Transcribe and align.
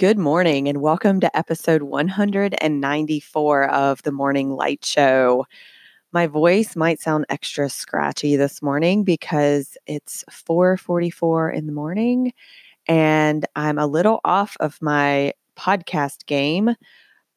Good 0.00 0.16
morning, 0.16 0.66
and 0.66 0.80
welcome 0.80 1.20
to 1.20 1.36
episode 1.36 1.82
194 1.82 3.68
of 3.68 4.02
the 4.02 4.10
Morning 4.10 4.48
Light 4.48 4.82
Show. 4.82 5.44
My 6.10 6.26
voice 6.26 6.74
might 6.74 7.00
sound 7.00 7.26
extra 7.28 7.68
scratchy 7.68 8.34
this 8.34 8.62
morning 8.62 9.04
because 9.04 9.76
it's 9.86 10.24
4:44 10.30 11.50
in 11.50 11.66
the 11.66 11.74
morning 11.74 12.32
and 12.88 13.44
I'm 13.54 13.78
a 13.78 13.86
little 13.86 14.20
off 14.24 14.56
of 14.58 14.80
my 14.80 15.34
podcast 15.54 16.24
game, 16.24 16.74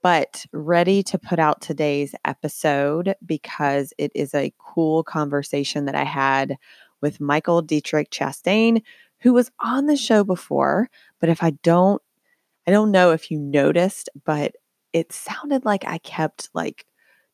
but 0.01 0.45
ready 0.53 1.03
to 1.03 1.19
put 1.19 1.39
out 1.39 1.59
today's 1.59 2.15
episode 2.23 3.13
because 3.25 3.93
it 3.97 4.13
is 4.15 4.33
a 4.33 4.53
cool 4.57 5.03
conversation 5.03 5.83
that 5.83 5.95
I 5.95 6.05
had 6.05 6.55
with 7.01 7.19
Michael 7.19 7.61
Diettrich-Chastain, 7.61 8.83
who 9.19 9.33
was 9.33 9.51
on 9.59 9.87
the 9.87 9.97
show 9.97 10.23
before, 10.23 10.89
but 11.19 11.27
if 11.27 11.43
I 11.43 11.49
don't 11.61 12.01
I 12.67 12.71
don't 12.71 12.91
know 12.91 13.11
if 13.11 13.29
you 13.31 13.39
noticed, 13.39 14.09
but 14.25 14.53
it 14.93 15.11
sounded 15.11 15.65
like 15.65 15.85
I 15.85 15.97
kept 15.99 16.49
like 16.53 16.85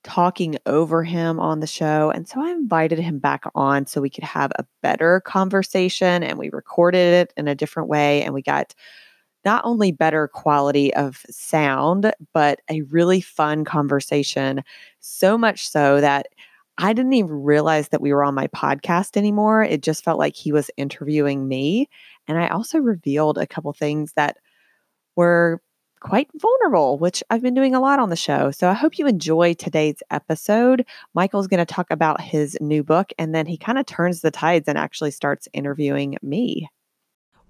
talking 0.04 0.58
over 0.66 1.04
him 1.04 1.40
on 1.40 1.60
the 1.60 1.68
show. 1.68 2.10
And 2.10 2.28
so 2.28 2.42
I 2.42 2.52
invited 2.52 3.00
him 3.00 3.20
back 3.20 3.44
on 3.54 3.86
so 3.86 4.02
we 4.02 4.10
could 4.10 4.24
have 4.24 4.52
a 4.56 4.66
better 4.82 5.22
conversation 5.22 6.24
and 6.24 6.38
we 6.40 6.50
recorded 6.52 7.14
it 7.14 7.34
in 7.38 7.48
a 7.48 7.56
different 7.56 7.90
way. 7.90 8.24
And 8.24 8.34
we 8.34 8.42
got 8.42 8.74
not 9.46 9.64
only 9.66 9.92
better 9.92 10.28
quality 10.28 10.94
of 10.96 11.26
sound, 11.30 12.12
but 12.34 12.62
a 12.70 12.82
really 12.84 13.22
fun 13.22 13.66
conversation. 13.66 14.64
So 15.00 15.38
much 15.38 15.68
so 15.70 16.02
that 16.02 16.28
I 16.78 16.94
didn't 16.94 17.14
even 17.14 17.44
realize 17.44 17.90
that 17.90 18.02
we 18.02 18.14
were 18.14 18.24
on 18.24 18.36
my 18.36 18.48
podcast 18.48 19.18
anymore. 19.18 19.64
It 19.64 19.82
just 19.84 20.04
felt 20.04 20.20
like 20.20 20.36
he 20.36 20.52
was 20.52 20.72
interviewing 20.78 21.48
me. 21.48 21.90
And 22.28 22.38
I 22.38 22.48
also 22.48 22.80
revealed 22.80 23.38
a 23.38 23.48
couple 23.48 23.74
things 23.74 24.14
that 24.14 24.38
were 25.20 25.62
quite 26.00 26.30
vulnerable, 26.34 26.98
which 26.98 27.22
I've 27.30 27.42
been 27.42 27.54
doing 27.54 27.76
a 27.76 27.82
lot 27.82 28.00
on 28.00 28.10
the 28.10 28.16
show. 28.16 28.52
So 28.52 28.70
I 28.70 28.74
hope 28.74 28.98
you 28.98 29.06
enjoy 29.06 29.54
today's 29.54 30.02
episode. 30.10 30.86
Michael's 31.14 31.48
going 31.48 31.58
to 31.58 31.66
talk 31.66 31.88
about 31.92 32.22
his 32.22 32.58
new 32.62 32.86
book, 32.86 33.12
and 33.20 33.36
then 33.36 33.46
he 33.46 33.58
kind 33.58 33.78
of 33.78 33.86
turns 33.86 34.22
the 34.22 34.32
tides 34.32 34.70
and 34.70 34.78
actually 34.78 35.12
starts 35.12 35.50
interviewing 35.52 36.16
me. 36.22 36.70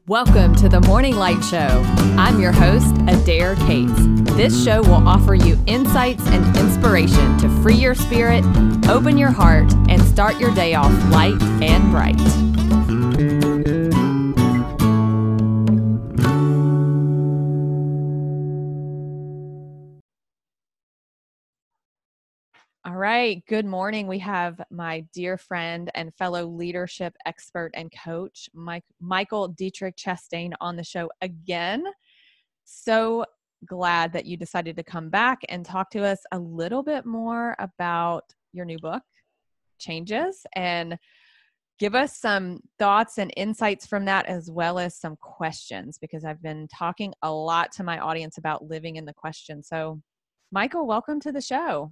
Welcome 0.07 0.55
to 0.55 0.67
the 0.67 0.81
Morning 0.81 1.15
Light 1.15 1.43
Show. 1.43 1.83
I'm 2.17 2.41
your 2.41 2.53
host, 2.53 2.95
Adair 3.07 3.55
Cates. 3.67 3.93
This 4.35 4.63
show 4.63 4.81
will 4.81 5.07
offer 5.07 5.35
you 5.35 5.55
insights 5.67 6.25
and 6.25 6.57
inspiration 6.57 7.37
to 7.37 7.49
free 7.61 7.75
your 7.75 7.93
spirit, 7.93 8.43
open 8.89 9.15
your 9.15 9.29
heart, 9.29 9.71
and 9.89 10.01
start 10.01 10.39
your 10.39 10.51
day 10.55 10.73
off 10.73 10.91
light 11.11 11.39
and 11.61 11.91
bright. 11.91 12.58
Right. 23.19 23.45
Good 23.49 23.65
morning. 23.65 24.07
We 24.07 24.19
have 24.19 24.61
my 24.71 25.01
dear 25.13 25.37
friend 25.37 25.91
and 25.93 26.15
fellow 26.15 26.45
leadership 26.45 27.17
expert 27.25 27.69
and 27.73 27.91
coach, 27.91 28.49
Mike, 28.53 28.85
Michael 29.01 29.53
Diettrich-Chastain, 29.55 30.53
on 30.61 30.77
the 30.77 30.85
show 30.85 31.09
again. 31.19 31.83
So 32.63 33.25
glad 33.65 34.13
that 34.13 34.25
you 34.25 34.37
decided 34.37 34.77
to 34.77 34.83
come 34.83 35.09
back 35.09 35.39
and 35.49 35.65
talk 35.65 35.89
to 35.91 36.05
us 36.05 36.19
a 36.31 36.39
little 36.39 36.81
bit 36.81 37.05
more 37.05 37.57
about 37.59 38.23
your 38.53 38.63
new 38.63 38.79
book, 38.79 39.03
Changes, 39.79 40.45
and 40.55 40.97
give 41.77 41.95
us 41.95 42.17
some 42.21 42.61
thoughts 42.79 43.17
and 43.17 43.33
insights 43.35 43.85
from 43.85 44.05
that, 44.05 44.27
as 44.27 44.49
well 44.49 44.79
as 44.79 44.95
some 44.95 45.17
questions, 45.17 45.97
because 45.99 46.23
I've 46.23 46.41
been 46.41 46.69
talking 46.69 47.13
a 47.21 47.29
lot 47.29 47.73
to 47.73 47.83
my 47.83 47.99
audience 47.99 48.37
about 48.37 48.69
living 48.69 48.95
in 48.95 49.03
the 49.03 49.13
question. 49.13 49.61
So, 49.61 50.01
Michael, 50.53 50.87
welcome 50.87 51.19
to 51.19 51.33
the 51.33 51.41
show. 51.41 51.91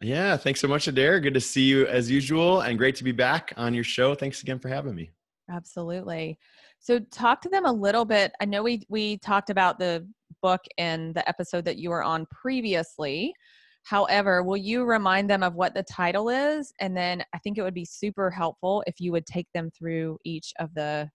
Yeah, 0.00 0.36
thanks 0.36 0.60
so 0.60 0.68
much, 0.68 0.86
Adair. 0.86 1.18
Good 1.18 1.34
to 1.34 1.40
see 1.40 1.62
you 1.62 1.86
as 1.86 2.10
usual 2.10 2.60
and 2.60 2.78
great 2.78 2.94
to 2.96 3.04
be 3.04 3.12
back 3.12 3.52
on 3.56 3.74
your 3.74 3.84
show. 3.84 4.14
Thanks 4.14 4.42
again 4.42 4.58
for 4.58 4.68
having 4.68 4.94
me. 4.94 5.10
Absolutely. 5.50 6.38
So 6.78 7.00
talk 7.10 7.40
to 7.42 7.48
them 7.48 7.64
a 7.64 7.72
little 7.72 8.04
bit. 8.04 8.32
I 8.40 8.44
know 8.44 8.62
we 8.62 8.86
we 8.88 9.18
talked 9.18 9.50
about 9.50 9.78
the 9.78 10.06
book 10.42 10.60
in 10.76 11.12
the 11.14 11.28
episode 11.28 11.64
that 11.64 11.78
you 11.78 11.90
were 11.90 12.04
on 12.04 12.26
previously. 12.30 13.34
However, 13.82 14.42
will 14.42 14.56
you 14.56 14.84
remind 14.84 15.30
them 15.30 15.42
of 15.42 15.54
what 15.54 15.74
the 15.74 15.82
title 15.82 16.28
is? 16.28 16.72
And 16.78 16.96
then 16.96 17.24
I 17.32 17.38
think 17.38 17.58
it 17.58 17.62
would 17.62 17.74
be 17.74 17.86
super 17.86 18.30
helpful 18.30 18.84
if 18.86 19.00
you 19.00 19.10
would 19.12 19.26
take 19.26 19.48
them 19.54 19.70
through 19.76 20.18
each 20.24 20.52
of 20.60 20.72
the 20.74 21.08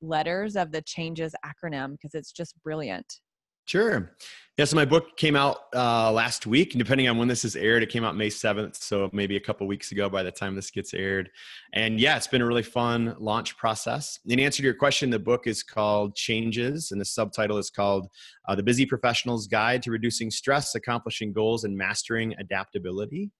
letters 0.00 0.54
of 0.54 0.70
the 0.70 0.82
changes 0.82 1.34
acronym 1.44 1.92
because 1.92 2.14
it's 2.14 2.30
just 2.30 2.54
brilliant. 2.62 3.20
Sure. 3.68 4.12
Yeah, 4.56 4.64
so 4.64 4.76
my 4.76 4.86
book 4.86 5.18
came 5.18 5.36
out 5.36 5.66
uh, 5.76 6.10
last 6.10 6.46
week. 6.46 6.72
And 6.72 6.82
depending 6.82 7.06
on 7.06 7.18
when 7.18 7.28
this 7.28 7.44
is 7.44 7.54
aired, 7.54 7.82
it 7.82 7.90
came 7.90 8.02
out 8.02 8.16
May 8.16 8.28
7th. 8.28 8.76
So 8.76 9.10
maybe 9.12 9.36
a 9.36 9.40
couple 9.40 9.66
weeks 9.66 9.92
ago 9.92 10.08
by 10.08 10.22
the 10.22 10.32
time 10.32 10.56
this 10.56 10.70
gets 10.70 10.94
aired. 10.94 11.30
And 11.74 12.00
yeah, 12.00 12.16
it's 12.16 12.26
been 12.26 12.40
a 12.40 12.46
really 12.46 12.62
fun 12.62 13.14
launch 13.20 13.58
process. 13.58 14.18
In 14.26 14.40
answer 14.40 14.56
to 14.56 14.64
your 14.64 14.74
question, 14.74 15.10
the 15.10 15.18
book 15.18 15.46
is 15.46 15.62
called 15.62 16.16
Changes, 16.16 16.92
and 16.92 17.00
the 17.00 17.04
subtitle 17.04 17.58
is 17.58 17.68
called 17.68 18.08
uh, 18.48 18.54
The 18.54 18.62
Busy 18.62 18.86
Professional's 18.86 19.46
Guide 19.46 19.82
to 19.82 19.90
Reducing 19.90 20.30
Stress, 20.30 20.74
Accomplishing 20.74 21.34
Goals, 21.34 21.64
and 21.64 21.76
Mastering 21.76 22.34
Adaptability. 22.38 23.30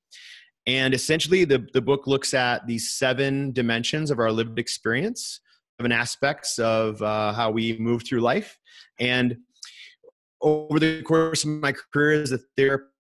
And 0.67 0.93
essentially, 0.93 1.47
the, 1.47 1.67
the 1.73 1.81
book 1.81 2.07
looks 2.07 2.35
at 2.35 2.67
these 2.67 2.93
seven 2.93 3.53
dimensions 3.53 4.11
of 4.11 4.19
our 4.19 4.31
lived 4.31 4.59
experience, 4.59 5.41
seven 5.81 5.91
aspects 5.91 6.59
of 6.59 7.01
uh, 7.01 7.33
how 7.33 7.51
we 7.51 7.79
move 7.79 8.05
through 8.05 8.21
life. 8.21 8.59
And 9.01 9.39
over 10.41 10.79
the 10.79 11.03
course 11.03 11.45
of 11.45 11.51
my 11.51 11.75
career 11.93 12.23
as 12.23 12.33
a 12.33 12.39
therapist, 12.57 12.93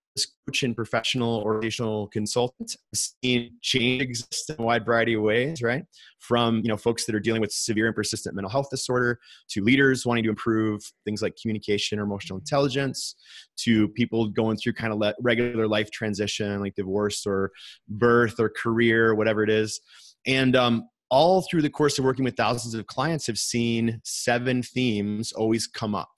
coach, 0.47 0.62
and 0.65 0.75
professional 0.75 1.43
organizational 1.43 2.09
consultant, 2.09 2.76
I've 2.93 2.99
seen 3.22 3.53
change 3.62 4.03
exist 4.03 4.50
in 4.50 4.56
a 4.59 4.62
wide 4.62 4.84
variety 4.84 5.15
of 5.15 5.22
ways, 5.22 5.62
right? 5.62 5.84
From 6.19 6.56
you 6.59 6.69
know 6.69 6.76
folks 6.76 7.04
that 7.04 7.15
are 7.15 7.21
dealing 7.21 7.41
with 7.41 7.53
severe 7.53 7.87
and 7.87 7.94
persistent 7.94 8.34
mental 8.34 8.50
health 8.50 8.69
disorder, 8.71 9.21
to 9.50 9.62
leaders 9.62 10.04
wanting 10.04 10.25
to 10.25 10.31
improve 10.31 10.82
things 11.04 11.22
like 11.22 11.37
communication 11.41 11.99
or 11.99 12.03
emotional 12.03 12.38
intelligence, 12.38 13.15
to 13.59 13.88
people 13.88 14.28
going 14.28 14.56
through 14.56 14.72
kind 14.72 14.93
of 14.93 15.15
regular 15.20 15.69
life 15.69 15.91
transition 15.91 16.60
like 16.60 16.75
divorce 16.75 17.25
or 17.26 17.53
birth 17.88 18.41
or 18.41 18.49
career, 18.49 19.15
whatever 19.15 19.43
it 19.44 19.50
is, 19.50 19.81
and 20.26 20.56
um, 20.56 20.88
all 21.10 21.43
through 21.43 21.62
the 21.62 21.70
course 21.70 21.99
of 21.99 22.05
working 22.05 22.25
with 22.25 22.37
thousands 22.37 22.75
of 22.75 22.87
clients, 22.87 23.26
have 23.26 23.38
seen 23.38 24.00
seven 24.05 24.62
themes 24.62 25.32
always 25.32 25.66
come 25.66 25.94
up 25.94 26.10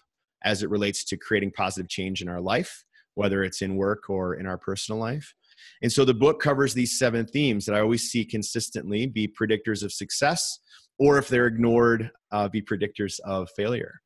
as 0.44 0.62
it 0.62 0.70
relates 0.70 1.04
to 1.04 1.16
creating 1.16 1.52
positive 1.52 1.88
change 1.88 2.22
in 2.22 2.28
our 2.28 2.40
life, 2.40 2.84
whether 3.14 3.42
it's 3.44 3.62
in 3.62 3.76
work 3.76 4.08
or 4.08 4.34
in 4.34 4.46
our 4.46 4.58
personal 4.58 5.00
life. 5.00 5.34
And 5.82 5.92
so 5.92 6.04
the 6.04 6.14
book 6.14 6.40
covers 6.40 6.74
these 6.74 6.98
seven 6.98 7.26
themes 7.26 7.66
that 7.66 7.74
I 7.74 7.80
always 7.80 8.10
see 8.10 8.24
consistently 8.24 9.06
be 9.06 9.28
predictors 9.28 9.82
of 9.82 9.92
success, 9.92 10.58
or 10.98 11.18
if 11.18 11.28
they're 11.28 11.46
ignored, 11.46 12.10
uh, 12.32 12.48
be 12.48 12.62
predictors 12.62 13.20
of 13.24 13.48
failure. 13.56 14.00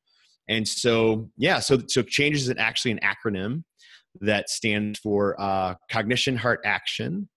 And 0.47 0.67
so, 0.67 1.29
yeah, 1.37 1.59
so 1.59 1.79
so 1.87 2.01
change 2.03 2.35
is 2.35 2.53
actually 2.57 2.91
an 2.91 2.99
acronym 2.99 3.63
that 4.21 4.49
stands 4.49 4.99
for 4.99 5.39
uh, 5.39 5.75
cognition, 5.89 6.37
heart, 6.37 6.61
action, 6.65 7.29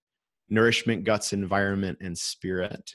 nourishment, 0.49 1.05
guts, 1.05 1.33
environment, 1.33 1.99
and 2.01 2.17
spirit 2.17 2.93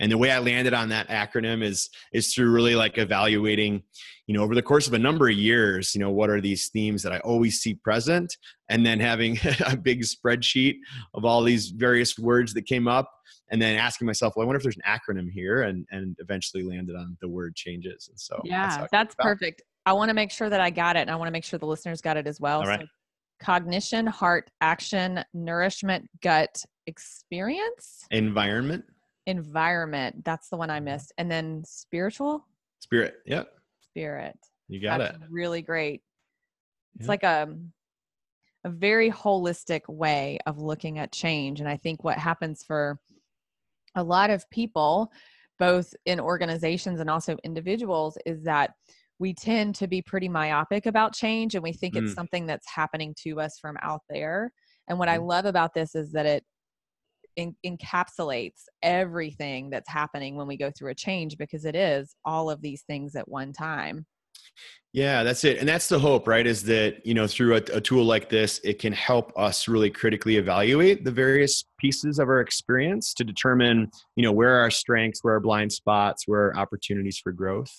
and 0.00 0.10
the 0.10 0.18
way 0.18 0.30
i 0.30 0.38
landed 0.38 0.74
on 0.74 0.88
that 0.88 1.08
acronym 1.08 1.62
is 1.62 1.88
is 2.12 2.34
through 2.34 2.50
really 2.50 2.74
like 2.74 2.98
evaluating 2.98 3.82
you 4.26 4.34
know 4.34 4.42
over 4.42 4.54
the 4.54 4.62
course 4.62 4.86
of 4.86 4.94
a 4.94 4.98
number 4.98 5.28
of 5.28 5.36
years 5.36 5.94
you 5.94 6.00
know 6.00 6.10
what 6.10 6.30
are 6.30 6.40
these 6.40 6.68
themes 6.68 7.02
that 7.02 7.12
i 7.12 7.18
always 7.20 7.60
see 7.60 7.74
present 7.74 8.36
and 8.68 8.84
then 8.84 8.98
having 8.98 9.38
a 9.66 9.76
big 9.76 10.02
spreadsheet 10.02 10.76
of 11.14 11.24
all 11.24 11.42
these 11.42 11.68
various 11.70 12.18
words 12.18 12.52
that 12.54 12.66
came 12.66 12.88
up 12.88 13.10
and 13.50 13.60
then 13.60 13.76
asking 13.76 14.06
myself 14.06 14.34
well 14.36 14.44
i 14.44 14.46
wonder 14.46 14.56
if 14.56 14.62
there's 14.62 14.76
an 14.76 14.98
acronym 14.98 15.30
here 15.30 15.62
and 15.62 15.86
and 15.90 16.16
eventually 16.18 16.62
landed 16.62 16.96
on 16.96 17.16
the 17.20 17.28
word 17.28 17.54
changes. 17.54 18.08
And 18.08 18.18
so 18.18 18.40
yeah 18.44 18.78
that's, 18.78 18.90
that's 18.90 19.14
perfect. 19.16 19.62
I 19.86 19.92
want 19.92 20.10
to 20.10 20.14
make 20.14 20.30
sure 20.30 20.48
that 20.48 20.60
i 20.60 20.70
got 20.70 20.96
it 20.96 21.00
and 21.00 21.10
i 21.10 21.16
want 21.16 21.28
to 21.28 21.32
make 21.32 21.44
sure 21.44 21.58
the 21.58 21.66
listeners 21.66 22.00
got 22.00 22.16
it 22.16 22.26
as 22.26 22.40
well. 22.40 22.60
All 22.60 22.66
right. 22.66 22.80
So 22.80 22.86
cognition 23.42 24.06
heart 24.06 24.50
action 24.60 25.24
nourishment 25.34 26.08
gut 26.22 26.62
experience? 26.86 28.04
Environment 28.10 28.84
environment 29.26 30.24
that's 30.24 30.48
the 30.48 30.56
one 30.56 30.70
i 30.70 30.80
missed. 30.80 31.12
And 31.18 31.30
then 31.30 31.62
spiritual? 31.66 32.46
Spirit 32.80 33.14
yep. 33.26 33.48
Spirit. 33.80 34.38
You 34.68 34.80
got 34.80 34.98
that's 34.98 35.16
it. 35.16 35.22
really 35.30 35.62
great. 35.62 36.02
It's 36.94 37.02
yep. 37.02 37.08
like 37.08 37.22
a 37.22 37.56
a 38.64 38.70
very 38.70 39.10
holistic 39.10 39.80
way 39.88 40.38
of 40.46 40.58
looking 40.58 40.98
at 40.98 41.12
change. 41.12 41.60
And 41.60 41.68
i 41.68 41.76
think 41.76 42.04
what 42.04 42.18
happens 42.18 42.62
for 42.62 42.98
a 43.96 44.02
lot 44.02 44.30
of 44.30 44.48
people 44.50 45.10
both 45.58 45.92
in 46.06 46.18
organizations 46.18 47.00
and 47.00 47.10
also 47.10 47.36
individuals 47.44 48.16
is 48.24 48.42
that 48.44 48.70
we 49.18 49.34
tend 49.34 49.74
to 49.74 49.86
be 49.86 50.00
pretty 50.00 50.28
myopic 50.28 50.86
about 50.86 51.12
change 51.12 51.54
and 51.54 51.62
we 51.62 51.72
think 51.72 51.94
mm. 51.94 52.02
it's 52.02 52.14
something 52.14 52.46
that's 52.46 52.66
happening 52.68 53.14
to 53.22 53.38
us 53.38 53.58
from 53.60 53.76
out 53.82 54.00
there. 54.08 54.50
And 54.88 54.98
what 54.98 55.08
mm. 55.08 55.12
i 55.12 55.16
love 55.18 55.44
about 55.44 55.74
this 55.74 55.94
is 55.94 56.10
that 56.12 56.26
it 56.26 56.44
in, 57.36 57.54
encapsulates 57.64 58.64
everything 58.82 59.70
that's 59.70 59.88
happening 59.88 60.36
when 60.36 60.46
we 60.46 60.56
go 60.56 60.70
through 60.70 60.90
a 60.90 60.94
change 60.94 61.36
because 61.38 61.64
it 61.64 61.76
is 61.76 62.14
all 62.24 62.50
of 62.50 62.60
these 62.62 62.82
things 62.82 63.14
at 63.16 63.28
one 63.28 63.52
time. 63.52 64.06
Yeah, 64.92 65.22
that's 65.22 65.44
it. 65.44 65.58
And 65.58 65.68
that's 65.68 65.88
the 65.88 66.00
hope, 66.00 66.26
right? 66.26 66.44
Is 66.44 66.64
that, 66.64 67.06
you 67.06 67.14
know, 67.14 67.28
through 67.28 67.54
a, 67.54 67.62
a, 67.74 67.80
tool 67.80 68.04
like 68.04 68.28
this, 68.28 68.60
it 68.64 68.80
can 68.80 68.92
help 68.92 69.32
us 69.36 69.68
really 69.68 69.88
critically 69.88 70.36
evaluate 70.36 71.04
the 71.04 71.12
various 71.12 71.64
pieces 71.78 72.18
of 72.18 72.28
our 72.28 72.40
experience 72.40 73.14
to 73.14 73.24
determine, 73.24 73.88
you 74.16 74.24
know, 74.24 74.32
where 74.32 74.58
our 74.58 74.70
strengths, 74.70 75.22
where 75.22 75.34
our 75.34 75.40
blind 75.40 75.70
spots, 75.70 76.24
where 76.26 76.56
opportunities 76.58 77.18
for 77.18 77.30
growth. 77.30 77.70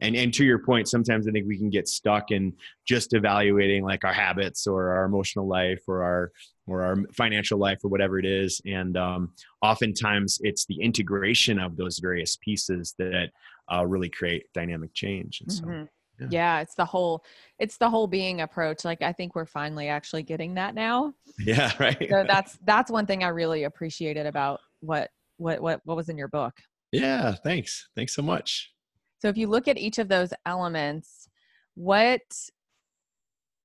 And, 0.00 0.16
and 0.16 0.32
to 0.34 0.44
your 0.44 0.58
point, 0.58 0.88
sometimes 0.88 1.28
I 1.28 1.32
think 1.32 1.46
we 1.46 1.58
can 1.58 1.70
get 1.70 1.86
stuck 1.86 2.30
in 2.30 2.54
just 2.86 3.12
evaluating 3.12 3.84
like 3.84 4.02
our 4.02 4.12
habits 4.12 4.66
or 4.66 4.90
our 4.90 5.04
emotional 5.04 5.46
life 5.46 5.82
or 5.86 6.02
our 6.02 6.32
or 6.66 6.82
our 6.82 6.96
financial 7.12 7.58
life 7.58 7.78
or 7.84 7.90
whatever 7.90 8.18
it 8.18 8.24
is. 8.24 8.60
And 8.64 8.96
um, 8.96 9.32
oftentimes 9.62 10.38
it's 10.42 10.64
the 10.66 10.80
integration 10.80 11.58
of 11.58 11.76
those 11.76 11.98
various 11.98 12.36
pieces 12.36 12.94
that 12.98 13.30
uh, 13.72 13.86
really 13.86 14.08
create 14.08 14.46
dynamic 14.54 14.94
change. 14.94 15.40
And 15.40 15.52
so. 15.52 15.64
Mm-hmm 15.64 15.84
yeah. 16.20 16.26
yeah. 16.30 16.60
it's 16.60 16.74
the 16.74 16.84
whole 16.84 17.24
it's 17.58 17.76
the 17.76 17.88
whole 17.88 18.06
being 18.06 18.40
approach 18.40 18.84
like 18.84 19.02
i 19.02 19.12
think 19.12 19.34
we're 19.34 19.46
finally 19.46 19.88
actually 19.88 20.22
getting 20.22 20.54
that 20.54 20.74
now 20.74 21.12
yeah 21.40 21.72
right 21.80 22.06
so 22.10 22.24
that's 22.26 22.58
that's 22.64 22.90
one 22.90 23.06
thing 23.06 23.24
i 23.24 23.28
really 23.28 23.64
appreciated 23.64 24.26
about 24.26 24.60
what 24.80 25.10
what 25.36 25.60
what, 25.60 25.80
what 25.84 25.96
was 25.96 26.08
in 26.08 26.16
your 26.16 26.28
book 26.28 26.54
yeah 26.92 27.34
thanks 27.42 27.88
thanks 27.96 28.14
so 28.14 28.22
much 28.22 28.72
so 29.20 29.28
if 29.28 29.36
you 29.36 29.46
look 29.46 29.68
at 29.68 29.78
each 29.78 29.98
of 29.98 30.08
those 30.08 30.32
elements 30.46 31.28
what 31.74 32.22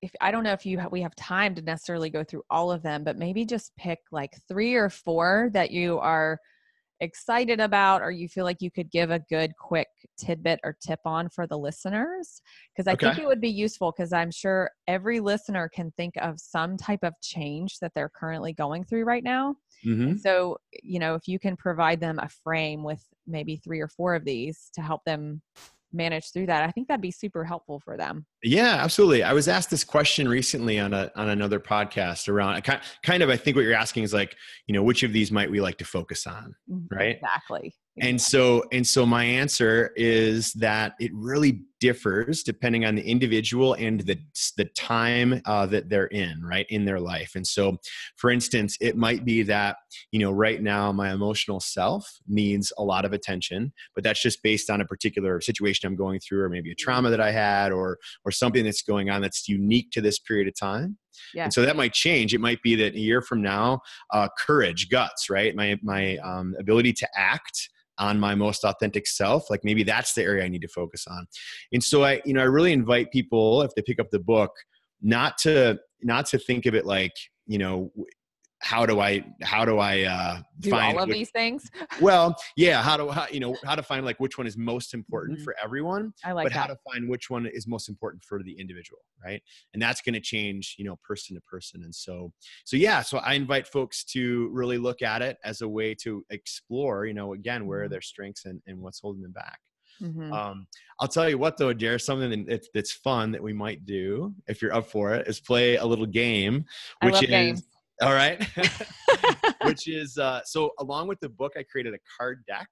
if 0.01 0.12
i 0.22 0.31
don't 0.31 0.44
know 0.44 0.54
if 0.54 0.66
you 0.66 0.80
ha- 0.80 0.90
we 0.92 1.01
have 1.01 1.16
time 1.16 1.56
to 1.56 1.62
necessarily 1.62 2.10
go 2.10 2.24
through 2.24 2.44
all 2.50 2.72
of 2.72 2.81
them 2.81 3.04
but 3.04 3.18
maybe 3.18 3.46
just 3.46 3.75
pick 3.78 4.00
like 4.12 4.34
three 4.48 4.75
or 4.75 4.90
four 4.90 5.50
that 5.54 5.72
you 5.72 6.00
are 6.00 6.40
excited 7.01 7.62
about 7.62 8.01
or 8.01 8.12
you 8.12 8.28
feel 8.28 8.44
like 8.44 8.62
you 8.62 8.69
could 8.69 8.92
give 8.92 9.10
a 9.10 9.19
good 9.30 9.54
quick 9.57 9.88
tidbit 10.18 10.60
or 10.63 10.75
tip 10.86 11.00
on 11.06 11.30
for 11.30 11.48
the 11.48 11.57
listeners 11.57 12.42
because 12.75 12.88
i 12.88 12.94
okay. 12.94 13.07
think 13.07 13.19
it 13.19 13.28
would 13.28 13.40
be 13.40 13.50
useful 13.50 13.94
because 13.96 14.12
i'm 14.12 14.31
sure 14.31 14.69
every 14.88 15.19
listener 15.19 15.69
can 15.69 15.92
think 15.96 16.13
of 16.18 16.38
some 16.40 16.75
type 16.75 17.00
of 17.04 17.13
change 17.22 17.80
that 17.80 17.92
they're 17.96 18.12
currently 18.13 18.51
going 18.51 18.84
through 18.84 19.06
right 19.06 19.24
now 19.24 19.56
mm-hmm. 19.86 20.16
so 20.18 20.57
you 20.84 21.00
know 21.00 21.16
if 21.16 21.28
you 21.28 21.40
can 21.40 21.56
provide 21.56 22.01
them 22.01 22.19
a 22.19 22.28
frame 22.44 22.84
with 22.84 23.04
maybe 23.25 23.56
three 23.56 23.80
or 23.80 23.88
four 23.88 24.13
of 24.13 24.25
these 24.25 24.69
to 24.74 24.81
help 24.81 25.01
them 25.06 25.42
manage 25.91 26.31
through 26.31 26.45
that 26.45 26.63
i 26.63 26.71
think 26.71 26.88
that'd 26.88 27.01
be 27.01 27.12
super 27.12 27.44
helpful 27.44 27.80
for 27.80 27.97
them. 27.97 28.25
Yeah 28.44 28.77
absolutely. 28.81 29.24
I 29.24 29.33
was 29.33 29.47
asked 29.47 29.69
this 29.69 29.83
question 29.83 30.27
recently 30.27 30.80
on 30.80 30.94
a 30.94 31.12
on 31.15 31.30
another 31.30 31.59
podcast 31.59 32.30
around 32.30 32.62
kind 32.63 33.24
of 33.24 33.30
i 33.30 33.38
think 33.38 33.56
what 33.56 33.65
you're 33.65 33.74
asking 33.74 34.03
is 34.03 34.13
like 34.13 34.36
you 34.68 34.74
know 34.74 34.83
which 34.83 35.03
of 35.03 35.13
these 35.13 35.31
might 35.31 35.51
we 35.51 35.62
like 35.62 35.77
to 35.80 35.86
focus 35.86 36.25
on 36.27 36.56
mm-hmm. 36.69 36.95
right? 36.95 37.15
Exactly 37.15 37.75
and 38.01 38.22
so 38.22 38.63
and 38.72 38.86
so 38.86 39.06
my 39.06 39.24
answer 39.24 39.92
is 39.96 40.54
that 40.54 40.94
it 41.00 41.12
really 41.13 41.63
differs 41.80 42.44
depending 42.44 42.86
on 42.86 42.96
the 42.96 43.01
individual 43.01 43.74
and 43.75 44.01
the 44.01 44.18
the 44.57 44.66
time 44.75 45.42
uh, 45.46 45.66
that 45.66 45.90
they're 45.90 46.07
in 46.07 46.42
right 46.44 46.66
in 46.69 46.86
their 46.86 47.00
life 47.00 47.31
and 47.36 47.46
so 47.46 47.78
for 48.18 48.30
instance 48.30 48.78
it 48.81 48.98
might 48.98 49.24
be 49.25 49.44
that 49.44 49.78
you 50.12 50.19
know 50.19 50.31
right 50.31 50.62
now 50.62 50.92
my 50.92 51.12
emotional 51.12 51.60
self 51.60 52.06
needs 52.28 52.74
a 52.78 52.84
lot 52.84 53.06
of 53.06 53.13
attention 53.13 53.72
but 53.96 54.04
that's 54.04 54.22
just 54.22 54.44
based 54.44 54.69
on 54.69 54.81
a 54.81 54.86
particular 54.86 55.40
situation 55.42 55.88
i'm 55.88 55.96
going 55.96 56.19
through 56.19 56.44
or 56.44 56.50
maybe 56.50 56.72
a 56.72 56.75
trauma 56.75 57.10
that 57.10 57.22
i 57.22 57.31
had 57.31 57.72
or 57.72 57.98
or 58.25 58.31
something 58.31 58.66
that's 58.66 58.81
going 58.81 59.10
on 59.10 59.22
that's 59.22 59.48
unique 59.48 59.90
to 59.92 60.01
this 60.01 60.19
period 60.19 60.48
of 60.48 60.56
time 60.57 60.98
yeah. 61.34 61.46
And 61.46 61.54
so 61.54 61.62
that 61.63 61.75
might 61.75 61.94
change. 61.94 62.34
It 62.34 62.40
might 62.40 62.62
be 62.62 62.75
that 62.75 62.96
a 62.96 63.00
year 63.00 63.22
from 63.22 63.42
now, 63.42 63.81
uh, 64.12 64.30
courage, 64.38 64.90
guts, 64.90 65.30
right? 65.30 65.56
My 65.56 65.78
my 65.81 66.18
um, 66.18 66.56
ability 66.60 66.94
to 66.94 67.07
act 67.16 67.69
on 68.00 68.19
my 68.19 68.34
most 68.34 68.63
authentic 68.63 69.06
self 69.07 69.50
like 69.50 69.63
maybe 69.63 69.84
that's 69.84 70.13
the 70.13 70.24
area 70.24 70.44
i 70.44 70.48
need 70.48 70.62
to 70.62 70.68
focus 70.68 71.06
on. 71.07 71.28
And 71.72 71.84
so 71.84 72.04
i 72.04 72.22
you 72.25 72.34
know 72.34 72.42
i 72.42 72.46
really 72.46 72.74
invite 72.74 73.12
people 73.12 73.62
if 73.62 73.72
they 73.75 73.81
pick 73.81 74.00
up 74.00 74.10
the 74.12 74.19
book 74.19 74.51
not 75.01 75.38
to 75.40 75.78
not 76.01 76.25
to 76.28 76.38
think 76.38 76.66
of 76.66 76.75
it 76.75 76.86
like 76.86 77.13
you 77.46 77.57
know 77.57 77.92
how 78.61 78.85
do 78.85 79.00
I 79.00 79.23
how 79.41 79.63
do 79.63 79.79
I 79.79 80.03
uh, 80.03 80.41
Do 80.59 80.69
find 80.69 80.97
all 80.97 81.03
of 81.03 81.09
which, 81.09 81.17
these 81.17 81.29
things? 81.31 81.69
well, 82.01 82.35
yeah, 82.56 82.81
how 82.81 82.97
do 82.97 83.09
how, 83.09 83.25
you 83.31 83.39
know 83.39 83.56
how 83.63 83.75
to 83.75 83.83
find 83.83 84.06
like 84.06 84.19
which 84.19 84.38
one 84.38 84.47
is 84.47 84.57
most 84.57 84.94
important 84.94 85.38
mm-hmm. 85.38 85.45
for 85.45 85.56
everyone, 85.63 86.13
I 86.23 86.33
like 86.33 86.45
but 86.45 86.53
that. 86.53 86.59
how 86.59 86.67
to 86.67 86.77
find 86.91 87.09
which 87.09 87.29
one 87.29 87.45
is 87.45 87.67
most 87.67 87.89
important 87.89 88.23
for 88.23 88.44
the 88.44 88.51
individual, 88.59 89.00
right? 89.23 89.41
And 89.73 89.81
that's 89.81 90.01
going 90.01 90.13
to 90.13 90.19
change, 90.19 90.75
you 90.77 90.85
know, 90.85 90.97
person 90.97 91.35
to 91.35 91.41
person. 91.41 91.83
And 91.83 91.95
so 91.95 92.33
so 92.65 92.75
yeah, 92.75 93.01
so 93.01 93.19
I 93.19 93.33
invite 93.33 93.67
folks 93.67 94.03
to 94.06 94.50
really 94.51 94.77
look 94.77 95.01
at 95.01 95.21
it 95.21 95.38
as 95.44 95.62
a 95.62 95.67
way 95.67 95.95
to 95.95 96.25
explore, 96.29 97.05
you 97.05 97.13
know, 97.13 97.33
again 97.33 97.65
where 97.65 97.83
mm-hmm. 97.83 97.91
their 97.91 98.01
strengths 98.01 98.45
and, 98.45 98.62
and 98.67 98.79
what's 98.79 99.00
holding 99.00 99.21
them 99.21 99.31
back. 99.31 99.59
Mm-hmm. 100.01 100.31
Um, 100.31 100.67
I'll 101.00 101.07
tell 101.07 101.29
you 101.29 101.38
what 101.38 101.57
though, 101.57 101.73
Dare, 101.73 102.00
something 102.00 102.45
that's, 102.45 102.69
that's 102.73 102.91
fun 102.91 103.31
that 103.31 103.44
we 103.44 103.53
might 103.53 103.85
do 103.85 104.33
if 104.47 104.62
you're 104.62 104.73
up 104.73 104.88
for 104.88 105.13
it 105.13 105.27
is 105.27 105.39
play 105.39 105.75
a 105.75 105.85
little 105.85 106.05
game, 106.05 106.65
which 107.03 107.23
is 107.23 107.29
games. 107.29 107.63
All 108.01 108.13
right. 108.13 108.46
Which 109.63 109.88
is 109.88 110.18
uh, 110.18 110.42
so 110.46 110.72
along 110.80 111.07
with 111.07 111.19
the 111.19 111.30
book, 111.30 111.54
I 111.57 111.63
created 111.63 111.94
a 111.94 112.00
card 112.18 112.44
deck. 112.48 112.68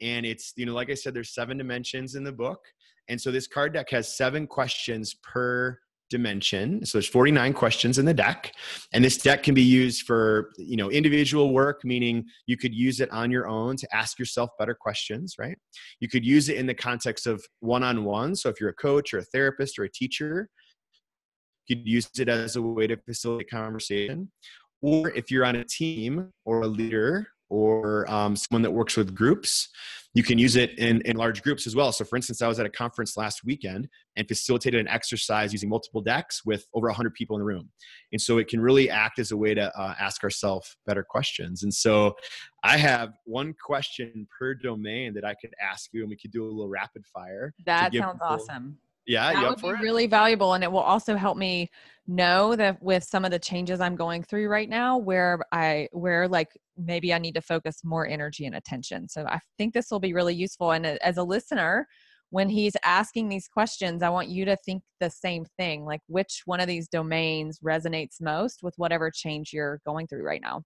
And 0.00 0.24
it's, 0.24 0.52
you 0.56 0.66
know, 0.66 0.74
like 0.74 0.90
I 0.90 0.94
said, 0.94 1.14
there's 1.14 1.34
seven 1.34 1.58
dimensions 1.58 2.14
in 2.14 2.22
the 2.22 2.32
book. 2.32 2.60
And 3.08 3.20
so 3.20 3.30
this 3.30 3.46
card 3.46 3.72
deck 3.72 3.90
has 3.90 4.16
seven 4.16 4.46
questions 4.46 5.16
per 5.22 5.78
dimension. 6.10 6.84
So 6.84 6.98
there's 6.98 7.08
49 7.08 7.52
questions 7.52 7.98
in 7.98 8.04
the 8.04 8.14
deck. 8.14 8.52
And 8.92 9.04
this 9.04 9.18
deck 9.18 9.42
can 9.42 9.54
be 9.54 9.62
used 9.62 10.06
for, 10.06 10.50
you 10.56 10.76
know, 10.76 10.90
individual 10.90 11.52
work, 11.52 11.80
meaning 11.84 12.24
you 12.46 12.56
could 12.56 12.74
use 12.74 13.00
it 13.00 13.10
on 13.10 13.30
your 13.30 13.46
own 13.48 13.76
to 13.76 13.96
ask 13.96 14.18
yourself 14.18 14.50
better 14.58 14.74
questions, 14.74 15.34
right? 15.38 15.56
You 16.00 16.08
could 16.08 16.24
use 16.24 16.48
it 16.48 16.56
in 16.56 16.66
the 16.66 16.74
context 16.74 17.26
of 17.26 17.44
one-on-one. 17.60 18.36
So 18.36 18.48
if 18.48 18.60
you're 18.60 18.70
a 18.70 18.74
coach 18.74 19.12
or 19.12 19.18
a 19.18 19.24
therapist 19.24 19.78
or 19.78 19.84
a 19.84 19.90
teacher, 19.90 20.48
could 21.68 21.86
use 21.86 22.08
it 22.18 22.28
as 22.28 22.56
a 22.56 22.62
way 22.62 22.86
to 22.86 22.96
facilitate 22.96 23.50
conversation. 23.50 24.30
Or 24.80 25.10
if 25.10 25.30
you're 25.30 25.44
on 25.44 25.56
a 25.56 25.64
team 25.64 26.30
or 26.44 26.62
a 26.62 26.66
leader 26.66 27.28
or 27.50 28.08
um, 28.10 28.36
someone 28.36 28.62
that 28.62 28.70
works 28.70 28.96
with 28.96 29.14
groups, 29.14 29.68
you 30.14 30.22
can 30.22 30.38
use 30.38 30.56
it 30.56 30.78
in, 30.78 31.00
in 31.02 31.16
large 31.16 31.42
groups 31.42 31.66
as 31.66 31.74
well. 31.74 31.92
So, 31.92 32.04
for 32.04 32.16
instance, 32.16 32.42
I 32.42 32.48
was 32.48 32.58
at 32.58 32.66
a 32.66 32.70
conference 32.70 33.16
last 33.16 33.44
weekend 33.44 33.88
and 34.16 34.26
facilitated 34.26 34.80
an 34.80 34.88
exercise 34.88 35.52
using 35.52 35.68
multiple 35.68 36.00
decks 36.00 36.44
with 36.44 36.66
over 36.74 36.86
100 36.88 37.14
people 37.14 37.36
in 37.36 37.40
the 37.40 37.46
room. 37.46 37.70
And 38.12 38.20
so 38.20 38.38
it 38.38 38.48
can 38.48 38.60
really 38.60 38.90
act 38.90 39.18
as 39.18 39.32
a 39.32 39.36
way 39.36 39.54
to 39.54 39.76
uh, 39.78 39.94
ask 39.98 40.24
ourselves 40.24 40.76
better 40.86 41.04
questions. 41.08 41.62
And 41.62 41.72
so 41.72 42.14
I 42.62 42.78
have 42.78 43.12
one 43.24 43.54
question 43.64 44.26
per 44.38 44.54
domain 44.54 45.14
that 45.14 45.24
I 45.24 45.34
could 45.34 45.54
ask 45.60 45.90
you, 45.92 46.02
and 46.02 46.10
we 46.10 46.16
could 46.16 46.32
do 46.32 46.44
a 46.44 46.46
little 46.46 46.68
rapid 46.68 47.04
fire. 47.06 47.54
That 47.64 47.94
sounds 47.94 48.20
awesome 48.22 48.78
yeah, 49.08 49.32
that 49.32 49.48
would 49.48 49.60
be 49.62 49.68
it? 49.68 49.80
really 49.82 50.06
valuable, 50.06 50.54
and 50.54 50.62
it 50.62 50.70
will 50.70 50.80
also 50.80 51.16
help 51.16 51.36
me 51.36 51.70
know 52.06 52.54
that 52.56 52.82
with 52.82 53.04
some 53.04 53.24
of 53.24 53.30
the 53.30 53.38
changes 53.38 53.80
I'm 53.80 53.96
going 53.96 54.22
through 54.22 54.48
right 54.48 54.68
now, 54.68 54.98
where 54.98 55.40
I 55.50 55.88
where 55.92 56.28
like 56.28 56.48
maybe 56.76 57.12
I 57.12 57.18
need 57.18 57.34
to 57.34 57.40
focus 57.40 57.80
more 57.84 58.06
energy 58.06 58.46
and 58.46 58.54
attention. 58.54 59.08
So 59.08 59.24
I 59.26 59.40
think 59.56 59.74
this 59.74 59.90
will 59.90 60.00
be 60.00 60.14
really 60.14 60.34
useful. 60.34 60.72
And 60.72 60.86
uh, 60.86 60.96
as 61.02 61.16
a 61.16 61.22
listener, 61.22 61.86
when 62.30 62.48
he's 62.48 62.76
asking 62.84 63.28
these 63.28 63.48
questions, 63.48 64.02
I 64.02 64.10
want 64.10 64.28
you 64.28 64.44
to 64.44 64.56
think 64.56 64.82
the 65.00 65.10
same 65.10 65.46
thing. 65.56 65.84
Like, 65.84 66.00
which 66.06 66.42
one 66.44 66.60
of 66.60 66.66
these 66.66 66.88
domains 66.88 67.60
resonates 67.60 68.20
most 68.20 68.62
with 68.62 68.74
whatever 68.76 69.10
change 69.10 69.52
you're 69.52 69.80
going 69.86 70.06
through 70.06 70.22
right 70.22 70.42
now? 70.42 70.62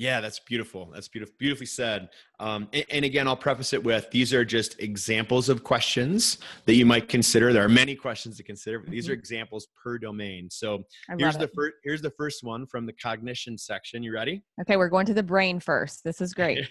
Yeah, 0.00 0.22
that's 0.22 0.38
beautiful. 0.40 0.90
That's 0.94 1.08
beautiful, 1.08 1.34
beautifully 1.38 1.66
said. 1.66 2.08
Um, 2.38 2.68
and, 2.72 2.86
and, 2.88 3.04
again, 3.04 3.28
I'll 3.28 3.36
preface 3.36 3.74
it 3.74 3.84
with 3.84 4.10
these 4.10 4.32
are 4.32 4.46
just 4.46 4.80
examples 4.80 5.50
of 5.50 5.62
questions 5.62 6.38
that 6.64 6.74
you 6.74 6.86
might 6.86 7.06
consider. 7.06 7.52
There 7.52 7.62
are 7.62 7.68
many 7.68 7.94
questions 7.94 8.38
to 8.38 8.42
consider, 8.42 8.78
but 8.78 8.90
these 8.90 9.04
mm-hmm. 9.04 9.10
are 9.10 9.14
examples 9.14 9.68
per 9.76 9.98
domain. 9.98 10.48
So 10.50 10.84
here's 11.18 11.36
the 11.36 11.48
first. 11.48 11.74
Here's 11.84 12.00
the 12.00 12.12
first 12.16 12.42
one 12.42 12.66
from 12.66 12.86
the 12.86 12.94
cognition 12.94 13.58
section. 13.58 14.02
You 14.02 14.14
ready? 14.14 14.42
Okay, 14.62 14.78
we're 14.78 14.88
going 14.88 15.04
to 15.04 15.12
the 15.12 15.22
brain 15.22 15.60
first. 15.60 16.02
This 16.02 16.22
is 16.22 16.32
great. 16.32 16.66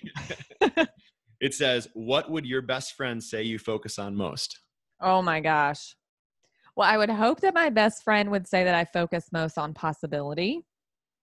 it 1.39 1.53
says, 1.53 1.88
"What 1.93 2.31
would 2.31 2.48
your 2.48 2.63
best 2.63 2.95
friend 2.95 3.24
say 3.24 3.43
you 3.43 3.59
focus 3.59 4.00
on 4.00 4.15
most?" 4.15 4.59
Oh 5.01 5.21
my 5.21 5.39
gosh. 5.39 5.95
Well, 6.75 6.89
I 6.89 6.98
would 6.98 7.12
hope 7.12 7.41
that 7.41 7.53
my 7.53 7.69
best 7.69 8.03
friend 8.03 8.31
would 8.31 8.48
say 8.48 8.63
that 8.63 8.74
I 8.74 8.86
focus 8.86 9.27
most 9.31 9.59
on 9.59 9.75
possibility. 9.75 10.65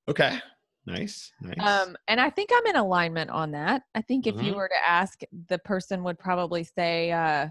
Okay. 0.09 0.39
Nice, 0.87 1.33
nice. 1.41 1.59
Um, 1.59 1.97
and 2.07 2.21
I 2.21 2.31
think 2.31 2.51
I'm 2.55 2.67
in 2.67 2.77
alignment 2.77 3.31
on 3.31 3.51
that. 3.53 3.83
I 3.95 4.03
think 4.03 4.27
if 4.27 4.37
mm-hmm. 4.37 4.45
you 4.45 4.55
were 4.55 4.69
to 4.69 4.89
ask, 4.89 5.21
the 5.49 5.59
person 5.59 6.05
would 6.05 6.19
probably 6.19 6.63
say, 6.63 7.11
uh, 7.11 7.49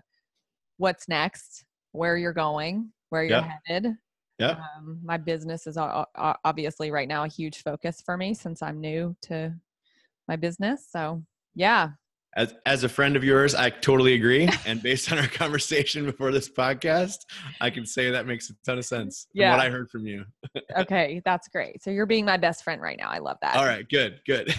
"What's 0.78 1.10
next? 1.10 1.66
Where 1.92 2.16
you're 2.16 2.34
going? 2.34 2.92
Where 3.10 3.24
you're 3.24 3.40
yep. 3.40 3.60
headed?" 3.66 3.96
Yeah. 4.40 4.58
Um, 4.78 5.00
my 5.04 5.18
business 5.18 5.68
is 5.68 5.78
obviously 5.78 6.92
right 6.92 7.08
now 7.08 7.24
a 7.24 7.28
huge 7.30 7.62
focus 7.62 8.02
for 8.06 8.18
me 8.18 8.34
since 8.34 8.62
I'm 8.62 8.80
new 8.80 9.16
to 9.24 9.54
my 10.28 10.36
business. 10.36 10.88
So 10.90 11.24
yeah, 11.56 11.92
as, 12.36 12.54
as 12.66 12.84
a 12.84 12.90
friend 12.90 13.16
of 13.16 13.24
yours, 13.24 13.56
I 13.56 13.70
totally 13.70 14.14
agree. 14.14 14.50
And 14.66 14.82
based 14.82 15.12
on 15.12 15.20
our 15.20 15.28
conversation 15.28 16.06
before 16.06 16.32
this 16.32 16.50
podcast, 16.50 17.18
I 17.62 17.70
can 17.70 17.86
say 17.86 18.10
that 18.10 18.26
makes 18.26 18.50
a 18.50 18.54
ton 18.66 18.80
of 18.80 18.86
sense. 18.86 19.28
Yeah. 19.34 19.52
What 19.52 19.64
I 19.64 19.70
heard 19.70 19.90
from 19.92 20.08
you. 20.08 20.26
okay. 20.78 21.22
That's 21.24 21.48
great. 21.48 21.84
So 21.84 21.92
you're 21.92 22.08
being 22.08 22.26
my 22.26 22.38
best 22.38 22.64
friend 22.64 22.82
right 22.82 22.98
now. 22.98 23.10
I 23.10 23.20
love 23.20 23.38
that. 23.42 23.56
All 23.56 23.66
right. 23.66 23.88
Good. 23.88 24.22
Good. 24.26 24.54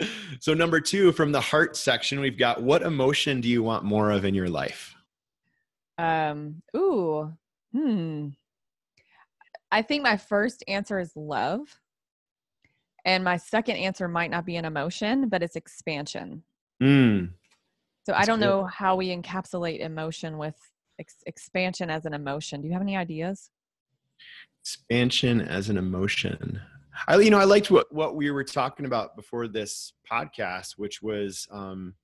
so, 0.40 0.54
number 0.54 0.80
two, 0.80 1.12
from 1.12 1.32
the 1.32 1.40
heart 1.40 1.76
section, 1.76 2.18
we've 2.18 2.38
got 2.38 2.62
what 2.62 2.80
emotion 2.80 3.42
do 3.42 3.48
you 3.48 3.62
want 3.62 3.84
more 3.84 4.10
of 4.10 4.24
in 4.24 4.34
your 4.34 4.48
life? 4.48 4.94
Um, 5.98 6.62
ooh, 6.74 7.30
hmm. 7.72 8.28
I 9.70 9.82
think 9.82 10.02
my 10.02 10.16
first 10.16 10.64
answer 10.66 10.98
is 10.98 11.12
love. 11.14 11.78
And 13.04 13.22
my 13.22 13.36
second 13.36 13.76
answer 13.76 14.08
might 14.08 14.30
not 14.30 14.46
be 14.46 14.56
an 14.56 14.64
emotion, 14.64 15.28
but 15.28 15.42
it's 15.42 15.56
expansion. 15.56 16.42
Mm. 16.82 17.30
So 18.06 18.12
I 18.14 18.24
don't 18.24 18.38
good. 18.38 18.46
know 18.46 18.64
how 18.64 18.96
we 18.96 19.08
encapsulate 19.14 19.80
emotion 19.80 20.38
with 20.38 20.56
ex- 20.98 21.22
expansion 21.26 21.90
as 21.90 22.04
an 22.04 22.14
emotion. 22.14 22.60
Do 22.60 22.66
you 22.68 22.72
have 22.72 22.82
any 22.82 22.96
ideas? 22.96 23.50
Expansion 24.62 25.40
as 25.40 25.68
an 25.68 25.76
emotion. 25.76 26.60
I, 27.08 27.16
you 27.16 27.30
know, 27.30 27.38
I 27.38 27.44
liked 27.44 27.70
what 27.70 27.92
what 27.92 28.14
we 28.16 28.30
were 28.30 28.44
talking 28.44 28.86
about 28.86 29.16
before 29.16 29.48
this 29.48 29.92
podcast, 30.10 30.74
which 30.76 31.02
was 31.02 31.46
um, 31.50 31.94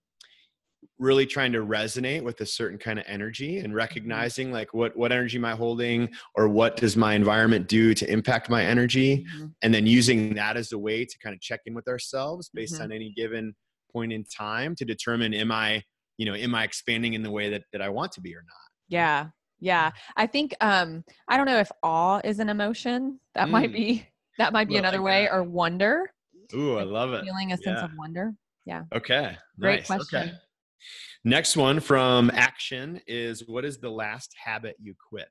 really 0.99 1.27
trying 1.27 1.53
to 1.53 1.61
resonate 1.61 2.23
with 2.23 2.41
a 2.41 2.47
certain 2.47 2.79
kind 2.79 2.99
of 2.99 3.05
energy 3.09 3.59
and 3.59 3.75
recognizing 3.75 4.53
like 4.53 4.75
what 4.75 4.97
what 4.97 5.13
energy 5.13 5.39
am 5.39 5.45
I 5.45 5.55
holding, 5.55 6.09
or 6.35 6.49
what 6.49 6.77
does 6.77 6.97
my 6.97 7.15
environment 7.15 7.69
do 7.69 7.95
to 7.95 8.11
impact 8.11 8.51
my 8.51 8.65
energy, 8.65 9.25
and 9.63 9.73
then 9.73 9.87
using 9.87 10.35
that 10.35 10.57
as 10.57 10.73
a 10.73 10.79
way 10.79 11.05
to 11.05 11.19
kind 11.19 11.35
of 11.35 11.41
check 11.41 11.61
in 11.67 11.75
with 11.75 11.89
ourselves 11.89 12.51
based 12.53 12.75
Mhm. 12.81 12.85
on 12.85 12.93
any 12.93 13.13
given 13.17 13.55
point 13.93 14.13
in 14.13 14.25
time 14.25 14.75
to 14.77 14.85
determine 14.85 15.35
am 15.35 15.51
I, 15.53 15.83
you 16.19 16.27
know, 16.27 16.35
am 16.35 16.55
I 16.55 16.65
expanding 16.65 17.15
in 17.15 17.23
the 17.23 17.31
way 17.31 17.51
that 17.51 17.65
that 17.73 17.83
I 17.83 17.89
want 17.89 18.13
to 18.13 18.21
be 18.21 18.35
or 18.35 18.43
not. 18.43 18.69
Yeah. 18.89 19.29
Yeah. 19.61 19.91
I 20.17 20.27
think 20.27 20.55
um 20.61 21.05
I 21.29 21.37
don't 21.37 21.47
know 21.47 21.59
if 21.59 21.71
awe 21.83 22.21
is 22.25 22.39
an 22.39 22.49
emotion. 22.49 23.21
That 23.35 23.49
might 23.49 23.71
Mm. 23.71 23.75
be 23.75 24.07
that 24.39 24.53
might 24.53 24.69
be 24.69 24.77
I 24.77 24.79
another 24.79 25.03
way 25.03 25.25
that. 25.25 25.33
or 25.35 25.43
wonder, 25.43 26.13
Ooh, 26.55 26.79
I 26.79 26.83
love 26.85 27.13
it. 27.13 27.25
feeling 27.25 27.53
a 27.53 27.57
sense 27.57 27.79
Yeah. 27.81 27.85
of 27.85 27.91
wonder. 27.99 28.33
Yeah. 28.65 28.85
Okay. 28.95 29.37
Great 29.59 29.81
nice. 29.81 29.87
question. 29.87 30.21
Okay. 30.29 30.33
Next 31.25 31.57
one 31.57 31.81
from 31.81 32.31
Action 32.33 33.01
is 33.07 33.47
what 33.47 33.65
is 33.67 33.79
the 33.79 33.91
last 33.91 34.35
habit 34.43 34.77
you 34.81 34.95
quit? 35.09 35.29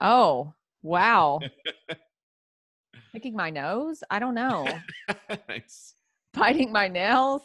Oh, 0.00 0.54
wow. 0.82 1.40
Picking 3.12 3.34
my 3.36 3.50
nose? 3.50 4.02
I 4.10 4.18
don't 4.18 4.34
know. 4.34 4.66
nice. 5.48 5.94
Biting 6.34 6.70
my 6.72 6.88
nails? 6.88 7.42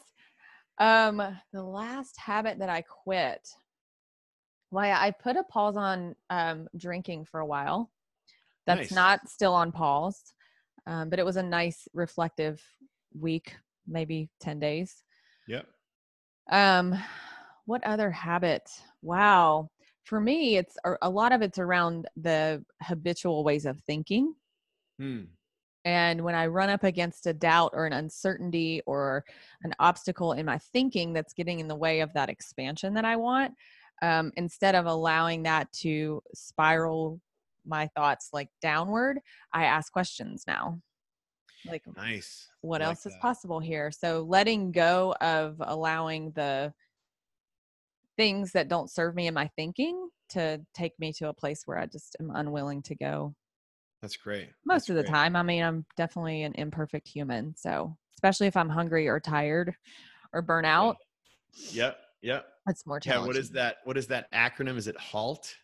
Um, 0.79 1.21
the 1.51 1.63
last 1.63 2.17
habit 2.17 2.59
that 2.59 2.69
I 2.69 2.81
quit. 2.81 3.47
Why 4.69 4.91
I 4.91 5.11
put 5.11 5.35
a 5.35 5.43
pause 5.43 5.75
on 5.75 6.15
um 6.29 6.67
drinking 6.77 7.25
for 7.25 7.39
a 7.39 7.45
while. 7.45 7.91
That's 8.65 8.91
Nice. 8.91 8.91
not 8.91 9.29
still 9.29 9.53
on 9.53 9.71
pause. 9.71 10.33
Um, 10.85 11.09
but 11.09 11.19
it 11.19 11.25
was 11.25 11.37
a 11.37 11.43
nice 11.43 11.87
reflective 11.93 12.61
week, 13.19 13.55
maybe 13.87 14.29
10 14.39 14.59
days. 14.59 15.03
Yep. 15.47 15.67
Um, 16.51 16.95
what 17.65 17.83
other 17.83 18.11
habit? 18.11 18.69
Wow. 19.01 19.69
For 20.03 20.19
me, 20.19 20.57
it's 20.57 20.77
a 21.01 21.09
lot 21.09 21.31
of 21.31 21.41
it's 21.41 21.59
around 21.59 22.07
the 22.15 22.63
habitual 22.81 23.43
ways 23.43 23.65
of 23.65 23.79
thinking. 23.81 24.33
Hmm. 24.99 25.25
And 25.85 26.21
when 26.23 26.35
I 26.35 26.47
run 26.47 26.69
up 26.69 26.83
against 26.83 27.25
a 27.27 27.33
doubt 27.33 27.71
or 27.73 27.85
an 27.85 27.93
uncertainty 27.93 28.81
or 28.85 29.23
an 29.63 29.73
obstacle 29.79 30.33
in 30.33 30.45
my 30.45 30.57
thinking 30.57 31.13
that's 31.13 31.33
getting 31.33 31.59
in 31.59 31.67
the 31.67 31.75
way 31.75 32.01
of 32.01 32.13
that 32.13 32.29
expansion 32.29 32.93
that 32.95 33.05
I 33.05 33.15
want, 33.15 33.53
um, 34.01 34.31
instead 34.35 34.75
of 34.75 34.85
allowing 34.85 35.43
that 35.43 35.71
to 35.73 36.21
spiral 36.33 37.19
my 37.65 37.87
thoughts 37.95 38.29
like 38.33 38.49
downward, 38.61 39.19
I 39.53 39.65
ask 39.65 39.91
questions 39.91 40.43
now. 40.47 40.81
Like, 41.65 41.83
Nice. 41.95 42.47
what 42.61 42.81
like 42.81 42.87
else 42.87 43.05
is 43.05 43.13
possible 43.21 43.59
here 43.59 43.91
so 43.91 44.25
letting 44.27 44.71
go 44.71 45.13
of 45.19 45.57
allowing 45.59 46.31
the 46.31 46.73
things 48.15 48.53
that 48.53 48.69
don't 48.69 48.89
serve 48.89 49.13
me 49.13 49.27
in 49.27 49.33
my 49.33 49.49
thinking 49.57 50.09
to 50.29 50.61
take 50.73 50.97
me 50.99 51.11
to 51.11 51.27
a 51.27 51.33
place 51.33 51.63
where 51.65 51.77
i 51.77 51.85
just 51.85 52.15
am 52.21 52.31
unwilling 52.33 52.81
to 52.81 52.95
go 52.95 53.35
That's 54.01 54.15
great. 54.17 54.49
most 54.65 54.87
That's 54.87 54.89
of 54.91 54.95
the 54.97 55.03
great. 55.03 55.11
time 55.11 55.35
i 55.35 55.43
mean 55.43 55.63
i'm 55.63 55.85
definitely 55.97 56.43
an 56.43 56.53
imperfect 56.55 57.07
human 57.07 57.53
so 57.57 57.95
especially 58.15 58.47
if 58.47 58.55
i'm 58.57 58.69
hungry 58.69 59.07
or 59.07 59.19
tired 59.19 59.73
or 60.33 60.41
burn 60.41 60.65
out 60.65 60.97
Yep. 61.71 61.97
Yep. 62.21 62.45
it's 62.67 62.85
more 62.85 62.99
Yeah. 63.03 63.25
What 63.25 63.35
is 63.35 63.49
that? 63.51 63.77
What 63.83 63.97
is 63.97 64.05
that 64.07 64.31
acronym? 64.31 64.77
Is 64.77 64.87
it 64.87 64.97
HALT? 64.97 65.55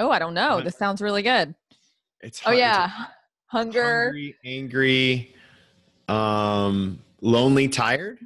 oh 0.00 0.10
i 0.10 0.18
don't 0.18 0.34
know 0.34 0.54
Hun- 0.54 0.64
this 0.64 0.76
sounds 0.76 1.00
really 1.00 1.22
good 1.22 1.54
It's 2.20 2.40
oh 2.44 2.50
hu- 2.50 2.56
it's 2.56 2.60
yeah 2.60 2.90
hunger 3.46 4.04
hungry, 4.06 4.34
angry, 4.44 5.34
um, 6.08 6.98
lonely, 7.20 7.68
tired. 7.68 8.18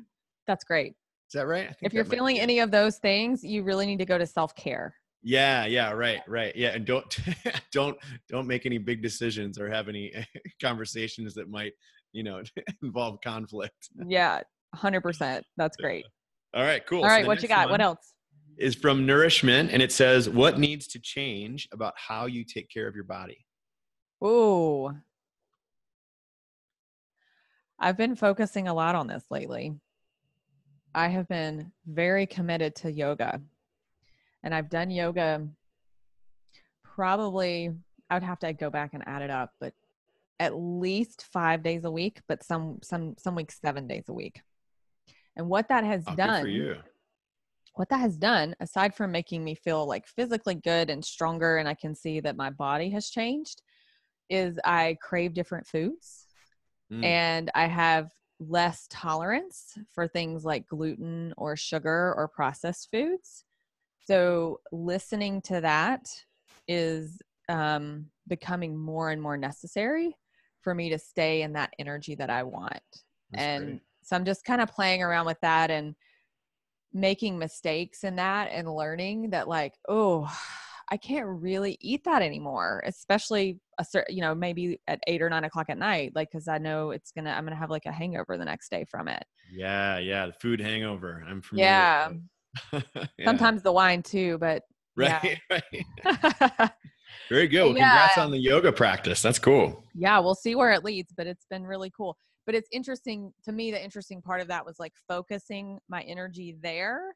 That's 0.47 0.65
great 0.65 0.95
Is 1.29 1.33
that 1.35 1.47
right? 1.47 1.75
If 1.83 1.93
you're 1.93 2.05
feeling 2.05 2.39
any 2.41 2.61
of 2.61 2.71
those 2.71 2.99
things 2.99 3.43
you 3.45 3.63
really 3.63 3.87
need 3.87 3.99
to 3.99 4.05
go 4.07 4.17
to 4.19 4.27
self-care 4.27 4.95
Yeah, 5.27 5.67
yeah, 5.67 5.91
right, 5.91 6.21
right. 6.29 6.55
Yeah, 6.55 6.69
and 6.69 6.87
don't 6.87 7.19
don't 7.73 7.99
don't 8.29 8.47
make 8.47 8.65
any 8.65 8.79
big 8.79 9.03
decisions 9.03 9.59
or 9.59 9.69
have 9.69 9.89
any 9.89 10.13
conversations 10.63 11.35
that 11.35 11.51
might, 11.51 11.73
you 12.13 12.23
know, 12.23 12.43
involve 12.83 13.19
conflict. 13.25 13.91
yeah 14.07 14.43
100% 14.77 15.43
that's 15.57 15.77
great 15.79 16.05
All 16.55 16.63
right, 16.63 16.87
cool. 16.87 17.03
All 17.03 17.09
right, 17.09 17.25
So 17.25 17.27
what 17.27 17.43
you 17.43 17.49
got 17.49 17.69
what 17.71 17.81
else 17.81 18.15
Is 18.57 18.77
from 18.77 19.05
Nourishment 19.05 19.73
and 19.73 19.83
it 19.83 19.91
says 19.91 20.29
what 20.29 20.61
needs 20.61 20.87
to 20.89 21.01
change 21.01 21.69
about 21.73 21.95
how 21.97 22.27
you 22.27 22.45
take 22.45 22.71
care 22.71 22.87
of 22.87 22.95
your 22.95 23.05
body. 23.05 23.45
Ooh. 24.23 24.93
I've 27.81 27.97
been 27.97 28.15
focusing 28.15 28.69
a 28.69 28.75
lot 28.75 28.95
on 28.95 29.09
this 29.09 29.25
lately. 29.29 29.75
I 30.95 31.09
have 31.09 31.27
been 31.27 31.73
very 31.85 32.27
committed 32.27 32.77
to 32.77 32.93
yoga. 32.93 33.41
And 34.43 34.55
I've 34.55 34.71
done 34.71 34.91
yoga 34.91 35.47
probably, 36.85 37.71
I 38.09 38.15
would 38.15 38.23
have 38.23 38.39
to 38.41 38.53
go 38.53 38.71
back 38.71 38.95
and 38.95 39.03
add 39.07 39.23
it 39.23 39.31
up, 39.31 39.51
but 39.61 39.75
at 40.39 40.57
least 40.57 41.27
five 41.33 41.63
days 41.63 41.85
a 41.85 41.91
week, 41.91 42.21
but 42.29 42.45
some 42.45 42.79
some 42.83 43.15
some 43.19 43.35
weeks 43.35 43.59
seven 43.61 43.87
days 43.87 44.05
a 44.09 44.13
week. 44.13 44.41
And 45.37 45.49
what 45.49 45.69
that 45.69 45.85
has 45.85 46.05
Oh, 46.07 46.11
good 46.11 46.17
done 46.17 46.43
for 46.43 46.49
you. 46.49 46.77
what 47.75 47.89
that 47.89 48.01
has 48.01 48.17
done, 48.17 48.55
aside 48.61 48.95
from 48.95 49.13
making 49.13 49.45
me 49.45 49.55
feel 49.55 49.87
like 49.87 50.07
physically 50.07 50.55
good 50.55 50.91
and 50.91 51.05
stronger, 51.05 51.57
and 51.57 51.69
I 51.69 51.75
can 51.75 51.95
see 51.95 52.21
that 52.21 52.37
my 52.37 52.51
body 52.51 52.91
has 52.91 53.11
changed, 53.11 53.63
is 54.31 54.59
I 54.65 54.97
crave 55.03 55.35
different 55.35 55.67
foods 55.67 56.27
Mm. 56.93 57.03
and 57.03 57.51
I 57.55 57.67
have 57.67 58.13
less 58.39 58.87
tolerance 58.89 59.77
for 59.93 60.07
things 60.07 60.45
like 60.45 60.69
gluten 60.69 61.35
or 61.37 61.57
sugar 61.57 62.15
or 62.17 62.29
processed 62.29 62.91
foods. 62.93 63.46
So, 64.07 64.61
listening 64.73 65.41
to 65.43 65.61
that 65.61 66.09
is 66.69 67.19
um, 67.49 68.07
becoming 68.29 68.77
more 68.77 69.11
and 69.11 69.21
more 69.21 69.37
necessary 69.37 70.17
for 70.63 70.75
me 70.75 70.91
to 70.91 70.99
stay 70.99 71.43
in 71.43 71.53
that 71.53 71.73
energy 71.79 72.15
that 72.17 72.31
I 72.31 72.43
want 72.43 72.81
That's 73.31 73.47
and 73.47 73.65
great. 73.65 73.81
so 74.03 74.17
i'm 74.17 74.25
just 74.25 74.45
kind 74.45 74.61
of 74.61 74.69
playing 74.69 75.03
around 75.03 75.27
with 75.27 75.41
that 75.43 75.71
and 75.71 75.95
making 76.93 77.39
mistakes 77.39 78.05
in 78.05 78.17
that 78.17 78.49
and 78.51 78.73
learning 78.73 79.31
that 79.31 79.49
like 79.49 79.75
oh 79.89 80.29
i 80.91 80.97
can't 80.97 81.27
really 81.27 81.77
eat 81.81 82.03
that 82.05 82.23
anymore 82.23 82.83
especially 82.87 83.61
a 83.79 83.85
certain 83.85 84.15
you 84.15 84.23
know 84.23 84.35
maybe 84.35 84.81
at 84.89 85.01
eight 85.07 85.21
or 85.21 85.29
nine 85.29 85.45
o'clock 85.45 85.67
at 85.69 85.79
night 85.79 86.13
like 86.15 86.31
because 86.31 86.49
i 86.49 86.59
know 86.59 86.91
it's 86.91 87.13
gonna 87.13 87.31
i'm 87.31 87.45
gonna 87.45 87.55
have 87.57 87.71
like 87.71 87.87
a 87.87 87.93
hangover 87.93 88.37
the 88.39 88.45
next 88.45 88.71
day 88.71 88.85
from 88.85 89.09
it 89.09 89.25
Yeah, 89.53 89.99
yeah, 89.99 90.27
the 90.27 90.33
food 90.33 90.61
hangover. 90.61 91.25
I'm 91.29 91.43
familiar. 91.43 91.69
yeah. 91.69 92.09
Yeah, 93.19 93.25
sometimes 93.25 93.63
the 93.63 93.73
wine 93.73 94.03
too 94.03 94.39
but 94.39 94.63
Right, 94.97 95.39
right. 95.51 95.63
yeah 95.73 96.69
Very 97.29 97.49
good. 97.49 97.65
Well, 97.65 97.75
congrats 97.75 98.19
on 98.19 98.31
the 98.31 98.39
yoga 98.39 98.71
practice. 98.73 99.21
That's 99.23 99.39
cool. 99.39 99.85
yeah 99.95 100.19
we'll 100.19 100.35
see 100.35 100.55
where 100.55 100.73
it 100.73 100.85
leads 100.85 101.13
but 101.17 101.27
it's 101.27 101.47
been 101.51 101.65
really 101.67 101.91
cool 101.97 102.17
but 102.47 102.55
it's 102.55 102.69
interesting 102.73 103.33
to 103.45 103.53
me 103.53 103.71
the 103.71 103.83
interesting 103.83 104.23
part 104.23 104.41
of 104.41 104.49
that 104.49 104.65
was 104.65 104.79
like 104.79 104.93
focusing 105.09 105.79
my 105.89 106.03
energy 106.03 106.57
there 106.63 107.15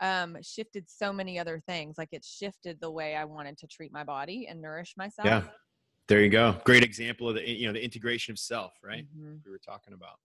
um 0.00 0.36
shifted 0.42 0.84
so 0.88 1.12
many 1.12 1.38
other 1.38 1.60
things 1.66 1.96
like 1.98 2.08
it 2.12 2.24
shifted 2.24 2.78
the 2.80 2.90
way 2.90 3.14
i 3.16 3.24
wanted 3.24 3.58
to 3.58 3.66
treat 3.66 3.92
my 3.92 4.02
body 4.04 4.46
and 4.48 4.60
nourish 4.62 4.94
myself 4.96 5.26
Yeah. 5.26 5.42
There 6.08 6.22
you 6.22 6.28
go. 6.30 6.56
Great 6.64 6.82
example 6.82 7.28
of 7.28 7.36
the 7.36 7.48
you 7.48 7.66
know 7.68 7.72
the 7.72 7.84
integration 7.84 8.32
of 8.32 8.38
self, 8.40 8.72
right? 8.82 9.06
Mhm. 9.16 9.38
We 9.44 9.50
were 9.52 9.60
talking 9.64 9.94
about. 9.94 10.16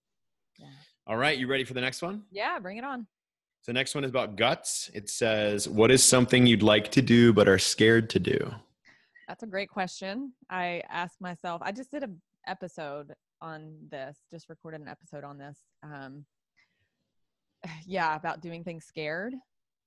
Yeah. 0.57 0.65
All 1.05 1.15
right, 1.15 1.37
you 1.37 1.45
ready 1.45 1.63
for 1.63 1.75
the 1.75 1.81
next 1.81 2.01
one? 2.01 2.23
yeah 2.31 2.57
bring 2.57 2.77
it 2.77 2.83
on 2.83 3.05
So 3.65 3.71
the 3.71 3.79
next 3.79 3.95
one 3.95 4.03
is 4.03 4.11
about 4.11 4.35
guts. 4.35 4.91
It 4.93 5.09
says, 5.09 5.67
"What 5.67 5.89
is 5.89 6.03
something 6.03 6.45
you'd 6.45 6.61
like 6.61 6.91
to 6.91 7.01
do 7.01 7.33
but 7.33 7.47
are 7.47 7.57
scared 7.57 8.11
to 8.11 8.19
do?" 8.19 8.53
that's 9.27 9.41
a 9.41 9.47
great 9.47 9.69
question 9.69 10.31
i 10.51 10.83
asked 10.87 11.19
myself 11.19 11.59
i 11.65 11.71
just 11.71 11.89
did 11.89 12.03
an 12.03 12.21
episode 12.45 13.11
on 13.41 13.75
this 13.89 14.19
just 14.29 14.49
recorded 14.49 14.81
an 14.81 14.87
episode 14.87 15.23
on 15.23 15.39
this 15.39 15.57
um 15.81 16.23
yeah 17.87 18.15
about 18.15 18.39
doing 18.39 18.63
things 18.63 18.85
scared 18.85 19.33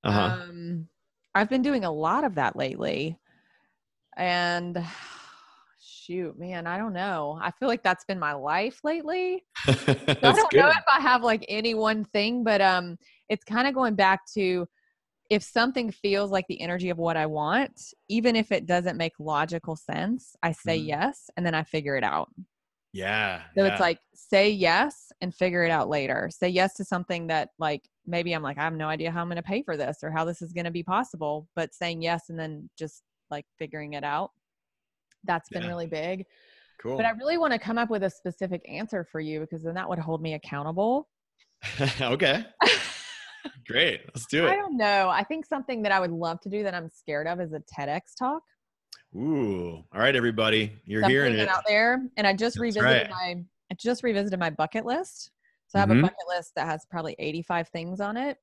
Uh 0.02 0.10
huh. 0.10 0.36
Um, 0.48 0.88
I've 1.36 1.48
been 1.48 1.62
doing 1.62 1.84
a 1.84 1.92
lot 1.92 2.24
of 2.24 2.34
that 2.34 2.56
lately. 2.56 3.16
And 4.16 4.84
shoot, 5.80 6.36
man, 6.36 6.66
I 6.66 6.78
don't 6.78 6.92
know. 6.92 7.38
I 7.40 7.52
feel 7.52 7.68
like 7.68 7.84
that's 7.84 8.04
been 8.04 8.18
my 8.18 8.32
life 8.32 8.80
lately. 8.82 9.44
I 9.68 9.72
don't 10.20 10.50
good. 10.50 10.58
know 10.58 10.68
if 10.68 10.84
I 10.92 11.00
have 11.00 11.22
like 11.22 11.44
any 11.48 11.74
one 11.74 12.04
thing, 12.06 12.42
but 12.42 12.60
um 12.60 12.98
it's 13.28 13.44
kind 13.44 13.68
of 13.68 13.74
going 13.74 13.94
back 13.94 14.20
to 14.34 14.66
if 15.30 15.42
something 15.42 15.90
feels 15.90 16.30
like 16.30 16.46
the 16.48 16.60
energy 16.60 16.88
of 16.88 16.96
what 16.96 17.16
I 17.16 17.26
want, 17.26 17.92
even 18.08 18.34
if 18.34 18.50
it 18.50 18.64
doesn't 18.64 18.96
make 18.96 19.12
logical 19.18 19.76
sense, 19.76 20.34
I 20.42 20.52
say 20.52 20.78
Mhm. 20.78 20.86
yes 20.86 21.30
and 21.36 21.44
then 21.44 21.54
I 21.54 21.64
figure 21.64 21.96
it 21.96 22.04
out. 22.04 22.32
Yeah. 22.94 23.42
So 23.54 23.64
yeah. 23.64 23.72
it's 23.72 23.80
like 23.80 23.98
say 24.14 24.48
yes 24.50 25.12
and 25.20 25.34
figure 25.34 25.62
it 25.64 25.70
out 25.70 25.90
later. 25.90 26.30
Say 26.32 26.48
yes 26.48 26.72
to 26.76 26.84
something 26.84 27.26
that 27.26 27.50
like 27.58 27.86
maybe 28.06 28.32
I'm 28.32 28.42
like 28.42 28.56
I 28.56 28.62
have 28.64 28.72
no 28.72 28.88
idea 28.88 29.10
how 29.10 29.20
I'm 29.20 29.26
going 29.28 29.36
to 29.36 29.42
pay 29.42 29.62
for 29.62 29.76
this 29.76 29.98
or 30.02 30.10
how 30.10 30.24
this 30.24 30.40
is 30.40 30.54
going 30.54 30.64
to 30.64 30.70
be 30.70 30.82
possible, 30.82 31.46
but 31.54 31.74
saying 31.74 32.00
yes 32.00 32.30
and 32.30 32.38
then 32.38 32.70
just 32.78 33.02
like 33.30 33.44
figuring 33.58 33.92
it 33.92 34.04
out. 34.04 34.30
That's 35.24 35.50
been 35.50 35.64
Yeah. 35.64 35.68
really 35.68 35.86
big. 35.86 36.24
cool. 36.80 36.96
But 36.96 37.04
I 37.04 37.10
really 37.10 37.36
want 37.36 37.52
to 37.52 37.58
come 37.58 37.76
up 37.76 37.90
with 37.90 38.04
a 38.04 38.10
specific 38.10 38.62
answer 38.66 39.04
for 39.04 39.20
you 39.20 39.40
because 39.40 39.62
then 39.62 39.74
that 39.74 39.88
would 39.90 39.98
hold 39.98 40.22
me 40.22 40.32
accountable. 40.32 41.06
okay. 42.00 42.46
Great. 43.68 44.00
Let's 44.14 44.26
do 44.26 44.46
it. 44.46 44.50
I 44.50 44.56
don't 44.56 44.76
know. 44.78 45.10
I 45.10 45.22
think 45.22 45.44
something 45.44 45.82
that 45.82 45.92
I 45.92 46.00
would 46.00 46.10
love 46.10 46.40
to 46.40 46.48
do 46.48 46.62
that 46.62 46.74
I'm 46.74 46.88
scared 46.88 47.26
of 47.26 47.38
is 47.40 47.52
a 47.52 47.60
TEDx 47.60 48.14
talk. 48.18 48.42
Ooh. 49.14 49.84
All 49.92 50.00
right, 50.00 50.16
everybody. 50.16 50.72
You're 50.86 51.02
So 51.02 51.06
I'm 51.06 51.10
hearing 51.10 51.34
it. 51.34 51.48
out 51.48 51.64
there, 51.66 52.02
and 52.16 52.26
I 52.26 52.32
just 52.32 52.56
That's 52.56 52.60
revisited 52.62 53.08
right. 53.08 53.10
my 53.10 53.44
I 53.70 53.74
just 53.74 54.02
revisited 54.02 54.38
my 54.40 54.48
bucket 54.48 54.86
list. 54.86 55.30
So 55.66 55.78
I 55.78 55.80
have 55.80 55.90
Mhm. 55.90 55.98
a 55.98 56.02
bucket 56.02 56.26
list 56.26 56.54
that 56.56 56.66
has 56.66 56.86
probably 56.90 57.14
85 57.18 57.68
things 57.68 58.00
on 58.00 58.16
it. 58.16 58.38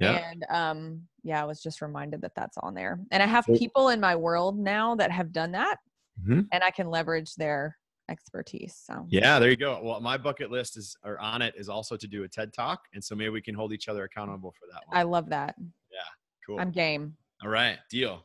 Yeah. 0.00 0.32
And 0.32 0.44
um, 0.50 1.08
yeah, 1.22 1.40
I 1.40 1.44
was 1.44 1.62
just 1.62 1.80
reminded 1.80 2.20
that 2.22 2.34
that's 2.34 2.58
on 2.58 2.74
there. 2.74 2.98
And 3.12 3.22
I 3.22 3.26
have 3.26 3.46
people 3.46 3.90
in 3.90 4.00
my 4.00 4.16
world 4.16 4.58
now 4.58 4.96
that 4.96 5.12
have 5.12 5.30
done 5.30 5.52
that, 5.52 5.78
Mhm. 6.26 6.48
and 6.50 6.64
I 6.64 6.72
can 6.72 6.90
leverage 6.90 7.36
their 7.36 7.78
expertise. 8.08 8.80
So 8.84 9.06
Yeah, 9.08 9.38
there 9.38 9.50
you 9.50 9.56
go. 9.56 9.80
Well, 9.82 10.00
my 10.00 10.16
bucket 10.16 10.50
list 10.50 10.76
is 10.76 10.96
or 11.04 11.18
on 11.20 11.42
it 11.42 11.54
is 11.56 11.68
also 11.68 11.96
to 11.96 12.06
do 12.06 12.24
a 12.24 12.28
TED 12.28 12.52
talk, 12.52 12.80
and 12.92 13.02
so 13.02 13.14
maybe 13.14 13.30
we 13.30 13.42
can 13.42 13.54
hold 13.54 13.72
each 13.72 13.88
other 13.88 14.04
accountable 14.04 14.52
for 14.52 14.66
that 14.72 14.82
one. 14.86 14.96
I 14.96 15.02
love 15.02 15.30
that. 15.30 15.54
Yeah, 15.90 15.98
cool. 16.46 16.60
I'm 16.60 16.70
game. 16.70 17.16
All 17.42 17.50
right, 17.50 17.78
deal. 17.90 18.24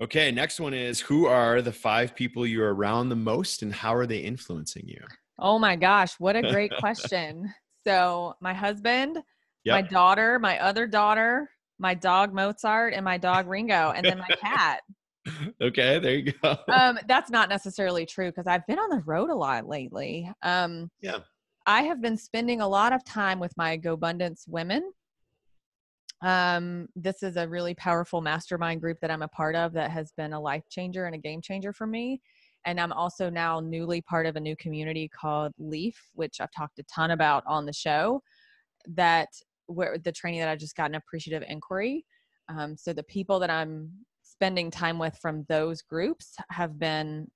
Okay, 0.00 0.32
next 0.32 0.58
one 0.58 0.74
is 0.74 1.00
who 1.00 1.26
are 1.26 1.62
the 1.62 1.72
five 1.72 2.14
people 2.14 2.46
you're 2.46 2.74
around 2.74 3.08
the 3.08 3.16
most, 3.16 3.62
and 3.62 3.72
how 3.72 3.94
are 3.94 4.06
they 4.06 4.18
influencing 4.18 4.88
you? 4.88 5.02
Oh 5.38 5.58
my 5.58 5.76
gosh, 5.76 6.14
what 6.18 6.36
a 6.36 6.42
great 6.42 6.72
question. 6.78 7.52
So 7.86 8.34
my 8.40 8.54
husband, 8.54 9.18
my 9.66 9.82
daughter, 9.82 10.38
my 10.38 10.58
other 10.58 10.86
daughter, 10.86 11.50
my 11.78 11.94
dog 11.94 12.32
Mozart, 12.32 12.94
and 12.94 13.04
my 13.04 13.18
dog 13.18 13.48
Ringo, 13.48 13.92
and 13.94 14.04
then 14.04 14.18
my 14.18 14.36
cat. 14.40 14.82
okay, 15.60 15.98
there 15.98 16.14
you 16.14 16.32
go. 16.32 16.56
um, 16.72 16.98
that's 17.06 17.30
not 17.30 17.48
necessarily 17.48 18.06
true 18.06 18.30
because 18.30 18.46
I've 18.46 18.66
been 18.66 18.78
on 18.78 18.90
the 18.90 19.02
road 19.04 19.30
a 19.30 19.34
lot 19.34 19.66
lately. 19.68 20.30
Um, 20.42 20.90
Yeah. 21.00 21.18
I 21.66 21.82
have 21.82 22.00
been 22.02 22.16
spending 22.16 22.60
a 22.60 22.68
lot 22.68 22.92
of 22.92 23.04
time 23.04 23.38
with 23.38 23.56
my 23.56 23.78
GoBundance 23.78 24.48
women. 24.48 24.92
Um, 26.22 26.88
this 26.96 27.22
is 27.22 27.36
a 27.36 27.48
really 27.48 27.74
powerful 27.74 28.20
mastermind 28.20 28.80
group 28.80 28.98
that 29.00 29.10
I'm 29.10 29.22
a 29.22 29.28
part 29.28 29.54
of 29.54 29.72
that 29.74 29.90
has 29.90 30.12
been 30.16 30.32
a 30.32 30.40
life 30.40 30.64
changer 30.70 31.06
and 31.06 31.14
a 31.14 31.18
game 31.18 31.40
changer 31.40 31.72
for 31.72 31.86
me. 31.86 32.20
And 32.64 32.80
I'm 32.80 32.92
also 32.92 33.28
now 33.28 33.60
newly 33.60 34.00
part 34.02 34.26
of 34.26 34.36
a 34.36 34.40
new 34.40 34.56
community 34.56 35.08
called 35.08 35.52
Leaf, 35.58 36.00
which 36.14 36.40
I've 36.40 36.52
talked 36.56 36.78
a 36.78 36.84
ton 36.84 37.10
about 37.10 37.42
on 37.46 37.66
the 37.66 37.72
show. 37.72 38.22
That 38.86 39.28
where 39.66 39.98
the 39.98 40.12
training 40.12 40.40
that 40.40 40.48
I 40.48 40.56
just 40.56 40.76
got 40.76 40.90
an 40.90 40.96
appreciative 40.96 41.44
inquiry. 41.48 42.04
Um, 42.48 42.76
so 42.76 42.92
the 42.92 43.04
people 43.04 43.38
that 43.40 43.50
I'm 43.50 43.90
spending 44.42 44.72
time 44.72 44.98
with 44.98 45.16
from 45.22 45.46
those 45.48 45.82
groups 45.82 46.34
have 46.50 46.76
been 46.76 47.30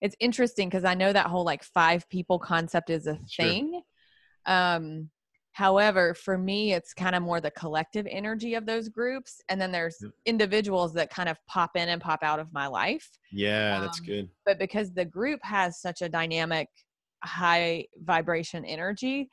it's 0.00 0.16
interesting 0.20 0.70
because 0.70 0.84
I 0.84 0.94
know 0.94 1.12
that 1.12 1.26
whole 1.26 1.44
like 1.44 1.62
five 1.62 2.08
people 2.08 2.38
concept 2.38 2.88
is 2.88 3.06
a 3.06 3.18
Sure. 3.28 3.46
thing. 3.46 3.82
Um, 4.46 5.10
however, 5.52 6.14
for 6.14 6.38
me, 6.38 6.72
it's 6.72 6.94
kind 6.94 7.14
of 7.14 7.22
more 7.22 7.42
the 7.42 7.50
collective 7.50 8.06
energy 8.10 8.54
of 8.54 8.64
those 8.64 8.88
groups. 8.88 9.42
And 9.50 9.60
then 9.60 9.70
there's 9.70 9.98
Yep. 10.00 10.12
individuals 10.24 10.94
that 10.94 11.10
kind 11.10 11.28
of 11.28 11.36
pop 11.46 11.76
in 11.76 11.90
and 11.90 12.00
pop 12.00 12.22
out 12.22 12.40
of 12.40 12.52
my 12.54 12.68
life. 12.68 13.06
yeah, 13.30 13.80
that's 13.80 14.00
um, 14.00 14.06
good. 14.06 14.30
But 14.46 14.58
because 14.58 14.94
the 14.94 15.04
group 15.04 15.40
has 15.42 15.78
such 15.80 16.00
a 16.00 16.08
dynamic, 16.08 16.68
high 17.22 17.86
vibration 18.02 18.64
energy, 18.64 19.28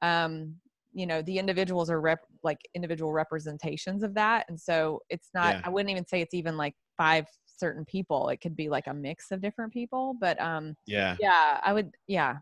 um, 0.00 0.54
you 0.96 1.06
know, 1.06 1.20
the 1.20 1.38
individuals 1.38 1.90
are 1.90 2.00
rep- 2.00 2.24
like 2.42 2.58
individual 2.74 3.12
representations 3.12 4.02
of 4.02 4.14
that. 4.14 4.46
And 4.48 4.58
so 4.58 5.00
it's 5.10 5.28
not, 5.34 5.56
Yeah. 5.56 5.60
I 5.64 5.68
wouldn't 5.68 5.90
even 5.90 6.06
say 6.06 6.22
it's 6.22 6.32
even 6.32 6.56
like 6.56 6.74
five 6.96 7.26
certain 7.46 7.84
people. 7.84 8.30
It 8.30 8.38
could 8.38 8.56
be 8.56 8.70
like 8.70 8.86
a 8.86 8.94
mix 8.94 9.30
of 9.30 9.42
different 9.42 9.72
people. 9.74 10.14
But 10.18 10.40
um, 10.40 10.74
Yeah, 10.86 11.14
yeah, 11.20 11.60
I 11.62 11.74
would, 11.74 11.90
yeah. 12.06 12.36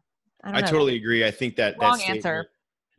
I, 0.45 0.53
don't 0.53 0.63
I 0.65 0.71
totally 0.71 0.95
agree. 0.95 1.25
I 1.27 1.33
think 1.33 1.57
that 1.57 1.75
that 1.81 2.01
answer. 2.09 2.47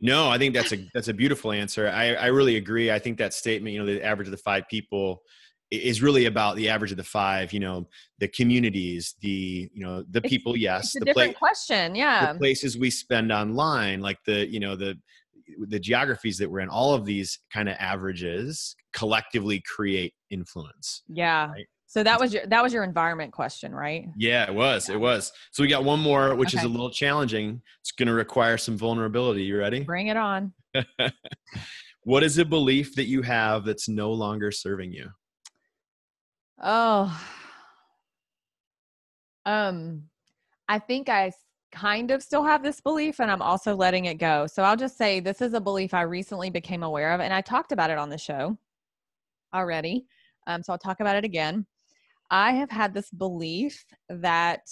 No, 0.02 0.28
I 0.28 0.36
think 0.36 0.52
that's 0.52 0.72
a 0.72 0.78
that's 0.92 1.08
a 1.08 1.14
beautiful 1.14 1.52
answer. 1.52 1.88
I 1.88 2.14
I 2.14 2.26
really 2.26 2.56
agree. 2.56 2.90
I 2.90 2.98
think 2.98 3.16
that 3.18 3.32
statement, 3.32 3.72
you 3.72 3.78
know, 3.80 3.86
the 3.86 4.02
average 4.04 4.26
of 4.28 4.32
the 4.32 4.36
five 4.50 4.64
people 4.68 5.22
is 5.70 6.02
really 6.02 6.26
about 6.26 6.56
the 6.56 6.68
average 6.68 6.90
of 6.90 6.98
the 6.98 7.04
five. 7.04 7.52
You 7.52 7.60
know, 7.60 7.88
the 8.18 8.28
communities, 8.28 9.14
the 9.22 9.70
you 9.72 9.80
know 9.84 10.02
the 10.10 10.18
It's- 10.18 10.28
people. 10.28 10.54
Yes, 10.56 10.86
It's 10.86 10.96
a 10.96 10.98
the 10.98 11.04
different 11.06 11.30
place. 11.36 11.38
question. 11.38 11.94
Yeah. 11.94 12.32
the 12.34 12.38
places 12.38 12.76
we 12.76 12.90
spend 12.90 13.32
online 13.32 14.00
like 14.02 14.18
the 14.26 14.46
you 14.50 14.60
know 14.60 14.76
the 14.76 14.98
the 15.68 15.78
geographies 15.78 16.38
that 16.38 16.50
we're 16.50 16.60
in 16.60 16.68
all 16.68 16.94
of 16.94 17.04
these 17.04 17.38
kind 17.52 17.68
of 17.68 17.76
averages 17.78 18.74
collectively 18.92 19.62
create 19.66 20.12
influence 20.30 21.02
Yeah. 21.08 21.50
Right. 21.50 21.66
So 21.88 22.02
that 22.02 22.18
was 22.18 22.34
your 22.34 22.44
that 22.46 22.62
was 22.62 22.72
your 22.72 22.82
environment 22.84 23.32
question, 23.32 23.72
right? 23.74 24.06
yeah 24.16 24.44
it 24.48 24.54
was 24.54 24.88
Yeah. 24.88 24.96
it 24.96 24.98
was 24.98 25.32
so 25.52 25.62
we 25.62 25.68
got 25.68 25.84
one 25.84 26.00
more 26.00 26.34
which 26.34 26.52
is 26.54 26.62
a 26.64 26.68
little 26.68 26.90
challenging 26.90 27.62
it's 27.80 27.92
going 27.92 28.08
to 28.08 28.12
require 28.14 28.58
some 28.58 28.76
vulnerability 28.76 29.42
you 29.44 29.56
ready 29.58 29.80
Bring 29.84 30.08
it 30.08 30.16
on. 30.16 30.52
what 32.02 32.22
is 32.22 32.38
a 32.38 32.44
belief 32.44 32.94
that 32.96 33.06
you 33.06 33.22
have 33.22 33.64
that's 33.64 33.88
no 33.88 34.12
longer 34.12 34.50
serving 34.50 34.92
you 34.92 35.08
Oh. 36.62 37.06
Um 39.44 40.04
I 40.68 40.78
think 40.80 41.08
I 41.08 41.30
kind 41.72 42.10
of 42.10 42.22
still 42.22 42.44
have 42.44 42.62
this 42.62 42.80
belief 42.80 43.20
and 43.20 43.30
I'm 43.30 43.42
also 43.42 43.74
letting 43.74 44.06
it 44.06 44.14
go. 44.14 44.46
So 44.46 44.62
I'll 44.62 44.76
just 44.76 44.96
say 44.96 45.20
this 45.20 45.42
is 45.42 45.54
a 45.54 45.60
belief 45.60 45.94
I 45.94 46.02
recently 46.02 46.50
became 46.50 46.82
aware 46.82 47.12
of 47.12 47.20
and 47.20 47.32
I 47.32 47.40
talked 47.40 47.72
about 47.72 47.90
it 47.90 47.98
on 47.98 48.08
the 48.10 48.18
show 48.18 48.56
already. 49.54 50.06
Um 50.46 50.62
so 50.62 50.72
I'll 50.72 50.78
talk 50.78 51.00
about 51.00 51.16
it 51.16 51.24
again. 51.24 51.66
I 52.30 52.52
have 52.52 52.70
had 52.70 52.94
this 52.94 53.10
belief 53.10 53.84
that 54.08 54.62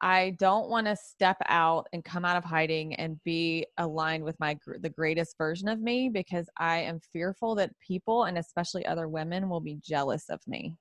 I 0.00 0.36
don't 0.38 0.68
want 0.68 0.86
to 0.86 0.96
step 0.96 1.38
out 1.46 1.86
and 1.94 2.04
come 2.04 2.24
out 2.26 2.36
of 2.36 2.44
hiding 2.44 2.94
and 2.96 3.22
be 3.24 3.66
aligned 3.78 4.22
with 4.24 4.38
my 4.38 4.54
gr- 4.54 4.76
the 4.78 4.90
greatest 4.90 5.38
version 5.38 5.68
of 5.68 5.80
me 5.80 6.10
because 6.10 6.46
I 6.58 6.78
am 6.80 7.00
fearful 7.12 7.54
that 7.54 7.70
people 7.80 8.24
and 8.24 8.36
especially 8.36 8.84
other 8.84 9.08
women 9.08 9.48
will 9.48 9.60
be 9.60 9.78
jealous 9.82 10.28
of 10.28 10.40
me. 10.46 10.76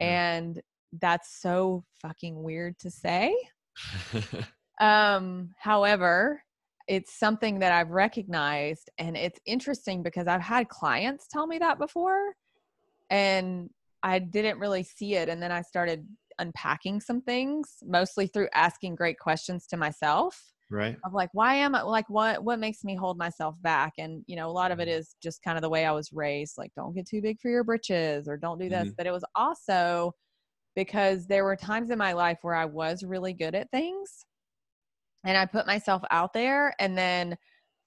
Yeah. 0.00 0.06
And 0.06 0.60
that's 1.00 1.40
so 1.40 1.84
fucking 2.02 2.42
weird 2.42 2.78
to 2.80 2.90
say. 2.90 3.34
Um 4.80 5.54
however, 5.58 6.42
it's 6.88 7.18
something 7.18 7.58
that 7.58 7.70
I've 7.72 7.90
recognized 7.90 8.90
and 8.98 9.16
it's 9.16 9.38
interesting 9.44 10.02
because 10.02 10.26
I've 10.26 10.40
had 10.40 10.68
clients 10.68 11.28
tell 11.28 11.46
me 11.46 11.58
that 11.58 11.78
before 11.78 12.34
and 13.10 13.68
I 14.02 14.18
didn't 14.20 14.58
really 14.58 14.82
see 14.82 15.14
it 15.16 15.28
and 15.28 15.42
then 15.42 15.52
I 15.52 15.62
started 15.62 16.06
unpacking 16.38 17.00
some 17.00 17.20
things 17.20 17.76
mostly 17.84 18.26
through 18.26 18.48
asking 18.54 18.94
great 18.94 19.18
questions 19.18 19.66
to 19.66 19.76
myself 19.76 20.54
right 20.70 20.96
of 21.04 21.12
like 21.12 21.28
why 21.34 21.54
am 21.56 21.74
I 21.74 21.82
like 21.82 22.08
what 22.08 22.42
what 22.42 22.58
makes 22.58 22.82
me 22.82 22.94
hold 22.96 23.18
myself 23.18 23.56
back 23.60 23.92
and 23.98 24.24
you 24.26 24.36
know 24.36 24.48
a 24.48 24.52
lot 24.52 24.72
of 24.72 24.80
it 24.80 24.88
is 24.88 25.14
just 25.22 25.42
kind 25.42 25.58
of 25.58 25.62
the 25.62 25.68
way 25.68 25.84
I 25.84 25.92
was 25.92 26.10
raised 26.12 26.54
like 26.56 26.72
don't 26.74 26.94
get 26.94 27.06
too 27.06 27.20
big 27.20 27.38
for 27.40 27.50
your 27.50 27.64
britches 27.64 28.26
or 28.28 28.38
don't 28.38 28.58
do 28.58 28.70
this 28.70 28.88
Mhm. 28.88 28.94
but 28.96 29.06
it 29.06 29.12
was 29.12 29.24
also 29.34 30.14
because 30.76 31.26
there 31.26 31.44
were 31.44 31.56
times 31.56 31.90
in 31.90 31.98
my 31.98 32.12
life 32.12 32.38
where 32.42 32.54
I 32.54 32.64
was 32.64 33.02
really 33.02 33.32
good 33.32 33.54
at 33.54 33.70
things 33.70 34.24
and 35.24 35.36
I 35.36 35.46
put 35.46 35.66
myself 35.66 36.02
out 36.10 36.32
there 36.32 36.74
and 36.78 36.96
then 36.96 37.36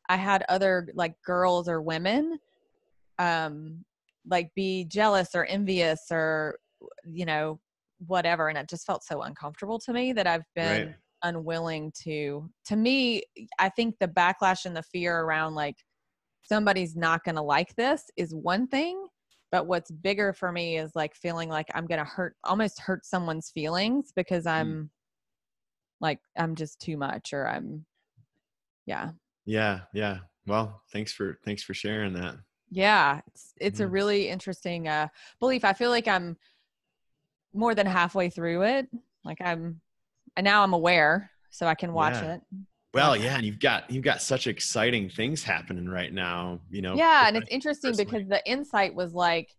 I 0.10 0.17
had 0.17 0.43
other 0.50 0.88
like 0.93 1.15
girls 1.26 1.67
or 1.67 1.82
women 1.82 2.38
um 3.19 3.84
like 4.30 4.50
be 4.56 4.86
jealous 4.86 5.30
or 5.36 5.46
envious 5.46 6.02
or 6.12 6.58
you 7.06 7.26
know 7.26 7.60
whatever 8.08 8.50
and 8.50 8.58
it 8.58 8.69
just 8.69 8.86
felt 8.86 9.04
so 9.04 9.22
uncomfortable 9.22 9.80
to 9.80 9.93
me 9.93 10.13
that 10.13 10.28
I've 10.28 10.46
been 10.56 10.88
Right. 10.88 10.96
unwilling 11.24 11.91
to 12.04 12.50
to 12.65 12.76
me 12.76 13.24
I 13.60 13.69
think 13.69 13.96
the 14.00 14.08
backlash 14.08 14.65
and 14.65 14.76
the 14.76 14.84
fear 14.84 15.22
around 15.22 15.56
like 15.56 15.76
somebody's 16.43 16.96
not 16.96 17.24
going 17.24 17.36
to 17.36 17.41
like 17.41 17.74
this 17.76 18.04
is 18.17 18.36
one 18.36 18.67
thing 18.67 19.08
but 19.54 19.68
what's 19.68 19.92
bigger 19.92 20.34
for 20.34 20.52
me 20.52 20.80
is 20.80 20.96
like 20.96 21.13
feeling 21.13 21.48
like 21.48 21.68
I'm 21.76 21.86
going 21.86 22.00
to 22.00 22.04
hurt 22.04 22.36
almost 22.44 22.80
hurt 22.80 23.06
someone's 23.06 23.52
feelings 23.52 24.12
because 24.16 24.48
I'm 24.48 24.89
like 26.02 26.18
I'm 26.36 26.56
just 26.56 26.82
too 26.82 26.98
much 26.98 27.34
or 27.34 27.48
I'm 27.48 27.86
yeah 28.88 29.12
yeah 29.46 29.82
yeah 29.94 30.18
well 30.48 30.82
thanks 30.92 31.13
for 31.13 31.38
thanks 31.46 31.62
for 31.62 31.76
sharing 31.76 32.13
that 32.13 32.36
Yeah, 32.72 33.22
it's 33.28 33.54
it's 33.62 33.80
a 33.80 33.88
really 33.88 34.28
interesting 34.28 34.88
uh 34.88 35.10
belief. 35.39 35.63
I 35.63 35.74
feel 35.74 35.92
like 35.92 36.08
I'm 36.08 36.36
more 37.54 37.76
than 37.76 37.86
halfway 37.86 38.30
through 38.30 38.63
it. 38.63 38.88
Like 39.24 39.39
I'm 39.39 39.82
and 40.36 40.44
now 40.44 40.63
I'm 40.63 40.74
aware 40.74 41.30
so 41.52 41.68
I 41.68 41.76
can 41.76 41.94
watch 41.94 42.24
Yeah. 42.24 42.36
it. 42.36 42.42
Well, 42.94 43.18
yeah, 43.18 43.36
and 43.38 43.46
you've 43.46 43.60
got 43.60 43.90
you've 43.90 44.04
got 44.04 44.22
such 44.22 44.46
exciting 44.48 45.10
things 45.10 45.44
happening 45.44 45.88
right 45.90 46.14
now, 46.14 46.62
you 46.70 46.82
know. 46.82 47.00
Yeah, 47.00 47.28
and 47.28 47.36
it's 47.38 47.48
interesting 47.50 47.96
personally. 47.96 47.98
because 47.98 48.28
the 48.28 48.42
insight 48.50 48.94
was 48.94 49.14
like, 49.14 49.56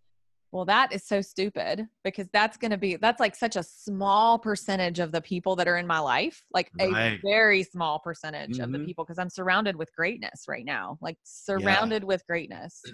well, 0.53 0.65
that 0.67 0.93
is 0.93 1.05
so 1.05 1.21
stupid 1.21 1.89
because 2.05 2.29
that's 2.33 2.57
going 2.57 2.71
to 2.71 2.79
be 2.79 2.97
that's 2.97 3.19
like 3.21 3.35
such 3.35 3.57
a 3.57 3.63
small 3.65 4.39
percentage 4.39 5.01
of 5.01 5.11
the 5.13 5.21
people 5.21 5.57
that 5.57 5.67
are 5.69 5.77
in 5.77 5.87
my 5.87 5.99
life, 5.99 6.43
like 6.53 6.73
a 6.81 6.97
very 7.25 7.65
small 7.65 7.99
percentage 8.01 8.59
of 8.61 8.71
the 8.73 8.79
Mhm. 8.79 8.81
people 8.81 9.05
because 9.05 9.19
I'm 9.19 9.31
surrounded 9.31 9.75
with 9.77 9.93
greatness 9.97 10.45
right 10.49 10.65
now, 10.65 10.97
like 11.01 11.19
surrounded 11.25 12.05
with 12.05 12.25
greatness, 12.29 12.93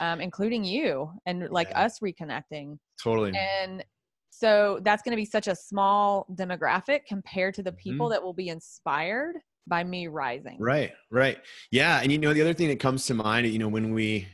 um, 0.00 0.20
including 0.20 0.64
you 0.64 1.12
and 1.26 1.50
like 1.50 1.70
Yeah. 1.70 1.76
us 1.76 2.00
reconnecting. 2.00 2.78
Totally. 3.02 3.40
And 3.68 3.84
so 4.30 4.80
that's 4.84 5.02
going 5.02 5.12
to 5.12 5.16
be 5.16 5.24
such 5.26 5.48
a 5.48 5.56
small 5.56 6.26
demographic 6.34 7.06
compared 7.06 7.54
to 7.54 7.62
the 7.64 7.72
people 7.72 8.08
Mm-hmm. 8.08 8.10
that 8.10 8.22
will 8.22 8.34
be 8.34 8.48
inspired 8.48 9.36
by 9.66 9.84
me 9.84 10.06
rising. 10.08 10.56
Right, 10.58 10.92
right. 11.10 11.38
Yeah. 11.70 12.00
And 12.00 12.10
you 12.10 12.18
know, 12.18 12.32
the 12.32 12.40
other 12.40 12.54
thing 12.54 12.68
that 12.68 12.80
comes 12.80 13.06
to 13.06 13.14
mind, 13.14 13.46
you 13.46 13.58
know, 13.58 13.68
when 13.68 13.92
we, 13.94 14.26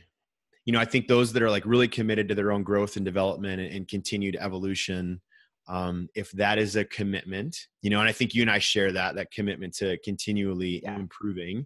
you 0.65 0.73
know, 0.73 0.79
I 0.79 0.85
think 0.85 1.07
those 1.07 1.31
that 1.33 1.43
are 1.43 1.49
like 1.49 1.65
really 1.65 1.87
committed 1.87 2.27
to 2.29 2.35
their 2.35 2.51
own 2.51 2.63
growth 2.63 2.95
and 2.95 3.05
development 3.05 3.61
and, 3.61 3.73
and 3.73 3.87
continued 3.87 4.37
evolution, 4.39 5.21
um, 5.67 6.07
if 6.15 6.31
that 6.31 6.57
is 6.57 6.75
a 6.75 6.85
commitment, 6.85 7.57
you 7.81 7.89
know, 7.89 7.99
and 7.99 8.09
I 8.09 8.11
think 8.11 8.33
you 8.33 8.41
and 8.41 8.51
I 8.51 8.59
share 8.59 8.91
that, 8.93 9.15
that 9.15 9.31
commitment 9.31 9.73
to 9.75 9.97
continually 9.99 10.81
Yeah. 10.83 10.95
improving. 10.95 11.65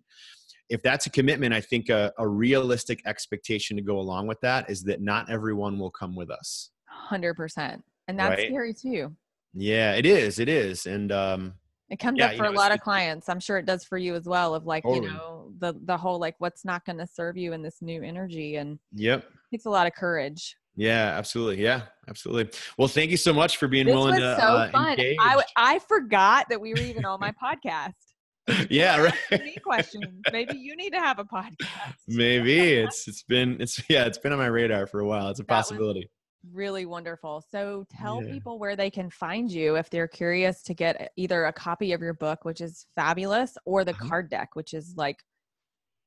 If 0.70 0.82
that's 0.82 1.06
a 1.06 1.10
commitment, 1.10 1.54
I 1.54 1.62
think 1.62 1.90
a, 1.90 2.12
a 2.18 2.28
realistic 2.28 3.02
expectation 3.06 3.76
to 3.78 3.84
go 3.84 4.00
along 4.00 4.28
with 4.28 4.40
that 4.42 4.70
is 4.70 4.84
that 4.84 5.02
not 5.02 5.30
everyone 5.30 5.78
will 5.78 5.92
come 5.92 6.16
with 6.16 6.32
us. 6.32 6.72
100%. 7.12 7.82
And 8.08 8.18
that's 8.20 8.38
Right. 8.40 8.48
scary 8.48 8.74
too. 8.74 9.16
Yeah, 9.54 9.94
it 9.96 10.06
is. 10.06 10.40
It 10.40 10.48
is. 10.50 10.86
And, 10.86 11.12
um, 11.12 11.54
It 11.92 12.00
comes 12.00 12.18
Yeah, 12.18 12.28
up 12.28 12.32
you 12.32 12.38
for 12.38 12.44
know, 12.46 12.52
a 12.52 12.54
lot 12.54 12.72
of 12.72 12.80
clients. 12.80 13.30
I'm 13.30 13.40
sure 13.40 13.58
it 13.58 13.66
does 13.68 13.84
for 13.84 13.98
you 13.98 14.16
as 14.16 14.26
well 14.26 14.56
of 14.56 14.66
like, 14.66 14.84
Totally. 14.84 15.08
you 15.08 15.14
know, 15.14 15.52
the 15.60 15.74
the 15.86 15.98
whole 15.98 16.20
like 16.20 16.36
what's 16.40 16.64
not 16.66 16.86
going 16.86 16.98
to 16.98 17.06
serve 17.06 17.38
you 17.38 17.52
in 17.54 17.62
this 17.62 17.82
new 17.82 18.02
energy 18.02 18.56
and 18.56 18.80
yep. 18.94 19.20
it 19.26 19.56
takes 19.56 19.66
a 19.66 19.70
lot 19.70 19.86
of 19.86 19.94
courage. 19.94 20.56
Yeah, 20.78 21.14
absolutely. 21.18 21.62
Yeah, 21.62 21.82
absolutely. 22.08 22.58
Well, 22.78 22.88
thank 22.88 23.12
you 23.12 23.18
so 23.18 23.34
much 23.34 23.58
for 23.58 23.68
being 23.68 23.86
This 23.88 23.94
willing 23.94 24.12
was 24.16 24.22
to 24.22 24.36
so 24.40 24.48
uh, 24.48 24.72
fun. 24.72 24.90
engage. 24.92 25.18
I 25.58 25.80
forgot 25.80 26.48
that 26.50 26.62
we 26.62 26.72
were 26.74 26.80
even 26.80 27.04
on 27.04 27.20
my 27.20 27.34
podcast. 27.44 27.94
yeah, 28.70 28.98
right. 28.98 29.44
Me 29.44 29.58
questions. 29.64 30.06
Maybe 30.32 30.58
you 30.58 30.76
need 30.78 30.92
to 30.94 31.00
have 31.00 31.20
a 31.20 31.26
podcast. 31.26 31.58
Maybe 32.08 32.58
it's 32.74 33.08
it's 33.08 33.24
been 33.24 33.58
it's 33.60 33.82
yeah 33.90 34.06
it's 34.06 34.18
been 34.18 34.32
on 34.32 34.40
my 34.40 34.48
radar 34.48 34.88
for 34.88 35.02
a 35.02 35.06
while. 35.06 35.28
It's 35.28 35.40
a 35.42 35.44
That 35.44 35.58
was- 35.58 35.66
possibility. 35.68 36.10
Really 36.50 36.88
wonderful. 36.88 37.44
So 37.52 37.86
tell 37.92 38.22
Yeah. 38.22 38.24
people 38.24 38.58
where 38.58 38.76
they 38.76 38.90
can 38.90 39.12
find 39.12 39.52
you 39.52 39.76
if 39.76 39.92
they're 39.92 40.08
curious 40.08 40.64
to 40.64 40.74
get 40.74 41.12
either 41.16 41.46
a 41.46 41.54
copy 41.54 41.92
of 41.94 42.02
your 42.02 42.16
book, 42.16 42.46
which 42.46 42.62
is 42.62 42.88
fabulous, 42.96 43.58
or 43.66 43.86
the 43.86 43.94
Uh-huh. 43.94 44.10
card 44.10 44.30
deck, 44.30 44.56
which 44.56 44.74
is 44.74 44.96
like 44.98 45.24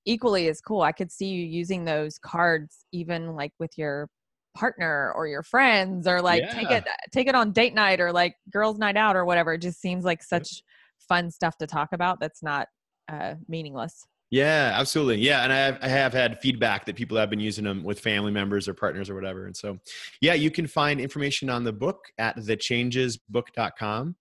equally 0.06 0.48
as 0.48 0.60
cool. 0.60 0.82
I 0.82 0.92
could 0.92 1.12
see 1.12 1.28
you 1.28 1.44
using 1.46 1.84
those 1.84 2.18
cards 2.18 2.86
even 2.92 3.34
like 3.36 3.52
with 3.58 3.78
your 3.78 4.10
partner 4.56 5.12
or 5.16 5.26
your 5.28 5.42
friends 5.44 6.06
or 6.08 6.22
like 6.22 6.48
take 6.50 6.70
it 6.70 6.84
take 7.12 7.28
it 7.28 7.34
on 7.36 7.52
date 7.52 7.74
night 7.74 8.00
or 8.00 8.12
like 8.12 8.36
girls 8.50 8.78
night 8.78 8.96
out 8.96 9.16
or 9.16 9.24
whatever. 9.24 9.54
It 9.54 9.62
just 9.62 9.80
seems 9.80 10.04
like 10.04 10.22
such 10.22 10.62
fun 10.98 11.30
stuff 11.30 11.58
to 11.58 11.66
talk 11.68 11.90
about 11.92 12.20
that's 12.20 12.42
not 12.42 12.68
uh 13.08 13.36
meaningless. 13.48 14.06
Yeah, 14.30 14.72
absolutely. 14.74 15.18
Yeah, 15.18 15.44
and 15.44 15.52
I 15.52 15.56
have, 15.56 15.78
I 15.82 15.88
have 15.88 16.12
had 16.12 16.40
feedback 16.40 16.86
that 16.86 16.96
people 16.96 17.16
have 17.16 17.30
been 17.30 17.40
using 17.40 17.64
them 17.64 17.84
with 17.84 18.00
family 18.00 18.32
members 18.32 18.68
or 18.68 18.74
partners 18.74 19.08
or 19.08 19.14
whatever. 19.14 19.46
And 19.46 19.56
so, 19.56 19.78
yeah, 20.20 20.34
you 20.34 20.50
can 20.50 20.66
find 20.66 21.00
information 21.00 21.50
on 21.50 21.62
the 21.62 21.72
book 21.72 22.00
at 22.18 22.36
thechangesbook.com. 22.36 24.16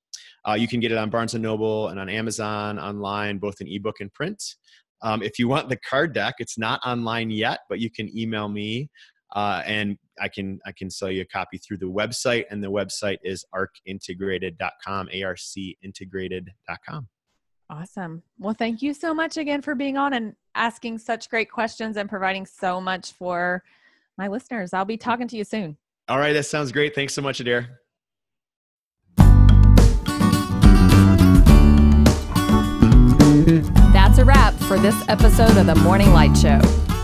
Uh, 0.47 0.53
you 0.53 0.67
can 0.67 0.79
get 0.79 0.91
it 0.91 0.97
on 0.97 1.09
Barnes 1.09 1.33
and 1.33 1.41
Noble 1.41 1.87
and 1.87 1.99
on 1.99 2.09
Amazon 2.09 2.77
online, 2.77 3.39
both 3.39 3.61
in 3.61 3.67
ebook 3.67 4.01
and 4.01 4.13
print. 4.13 4.43
Um, 5.01 5.23
if 5.23 5.39
you 5.39 5.47
want 5.47 5.69
the 5.69 5.77
card 5.77 6.13
deck, 6.13 6.35
it's 6.39 6.57
not 6.57 6.79
online 6.85 7.29
yet, 7.29 7.59
but 7.69 7.79
you 7.79 7.89
can 7.89 8.15
email 8.17 8.49
me 8.49 8.89
uh, 9.33 9.63
and 9.65 9.97
I 10.21 10.27
can 10.29 10.59
I 10.65 10.71
can 10.71 10.89
sell 10.89 11.09
you 11.09 11.21
a 11.21 11.25
copy 11.25 11.57
through 11.57 11.77
the 11.77 11.87
website. 11.87 12.45
And 12.51 12.63
the 12.63 12.71
website 12.71 13.17
is 13.23 13.43
arcintegrated.com, 13.53 15.09
A 15.11 15.23
R 15.23 15.35
C 15.35 15.77
integrated.com. 15.81 17.07
Awesome. 17.73 18.21
Well, 18.37 18.53
thank 18.53 18.83
you 18.83 18.93
so 18.93 19.15
much 19.15 19.37
again 19.37 19.63
for 19.63 19.73
being 19.73 19.97
on 19.97 20.13
and 20.13 20.35
asking 20.53 20.99
such 20.99 21.27
great 21.27 21.49
questions 21.49 21.97
and 21.97 22.07
providing 22.07 22.45
so 22.45 22.79
much 22.79 23.13
for 23.13 23.63
my 24.15 24.27
listeners. 24.27 24.73
I'll 24.73 24.85
be 24.85 24.95
talking 24.95 25.27
to 25.29 25.35
you 25.35 25.43
soon. 25.43 25.75
All 26.07 26.19
right, 26.19 26.33
that 26.33 26.43
sounds 26.43 26.71
great. 26.71 26.93
Thanks 26.93 27.15
so 27.15 27.23
much, 27.23 27.39
Adair. 27.39 27.79
That's 33.91 34.19
a 34.19 34.23
wrap 34.23 34.53
for 34.53 34.77
this 34.77 34.95
episode 35.09 35.57
of 35.57 35.65
the 35.65 35.75
Morning 35.83 36.13
Light 36.13 36.37
Show. 36.37 36.59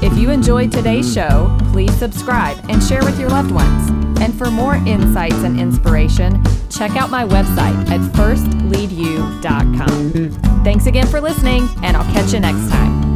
If 0.06 0.16
you 0.20 0.30
enjoyed 0.30 0.72
today's 0.72 1.12
show, 1.12 1.58
please 1.72 1.98
subscribe 1.98 2.64
and 2.70 2.84
share 2.84 3.04
with 3.04 3.20
your 3.20 3.30
loved 3.30 3.50
ones. 3.50 3.90
And 4.22 4.38
for 4.38 4.52
more 4.52 4.76
insights 4.76 5.38
and 5.38 5.60
inspiration, 5.60 6.44
check 6.80 6.96
out 6.96 7.10
my 7.10 7.26
website 7.26 7.76
at 7.92 8.00
firstleadyou.com. 8.14 10.64
Thanks 10.64 10.86
again 10.86 11.08
for 11.08 11.20
listening, 11.20 11.68
and 11.84 11.98
I'll 11.98 12.10
catch 12.14 12.32
you 12.32 12.40
next 12.40 12.72
time. 12.72 13.10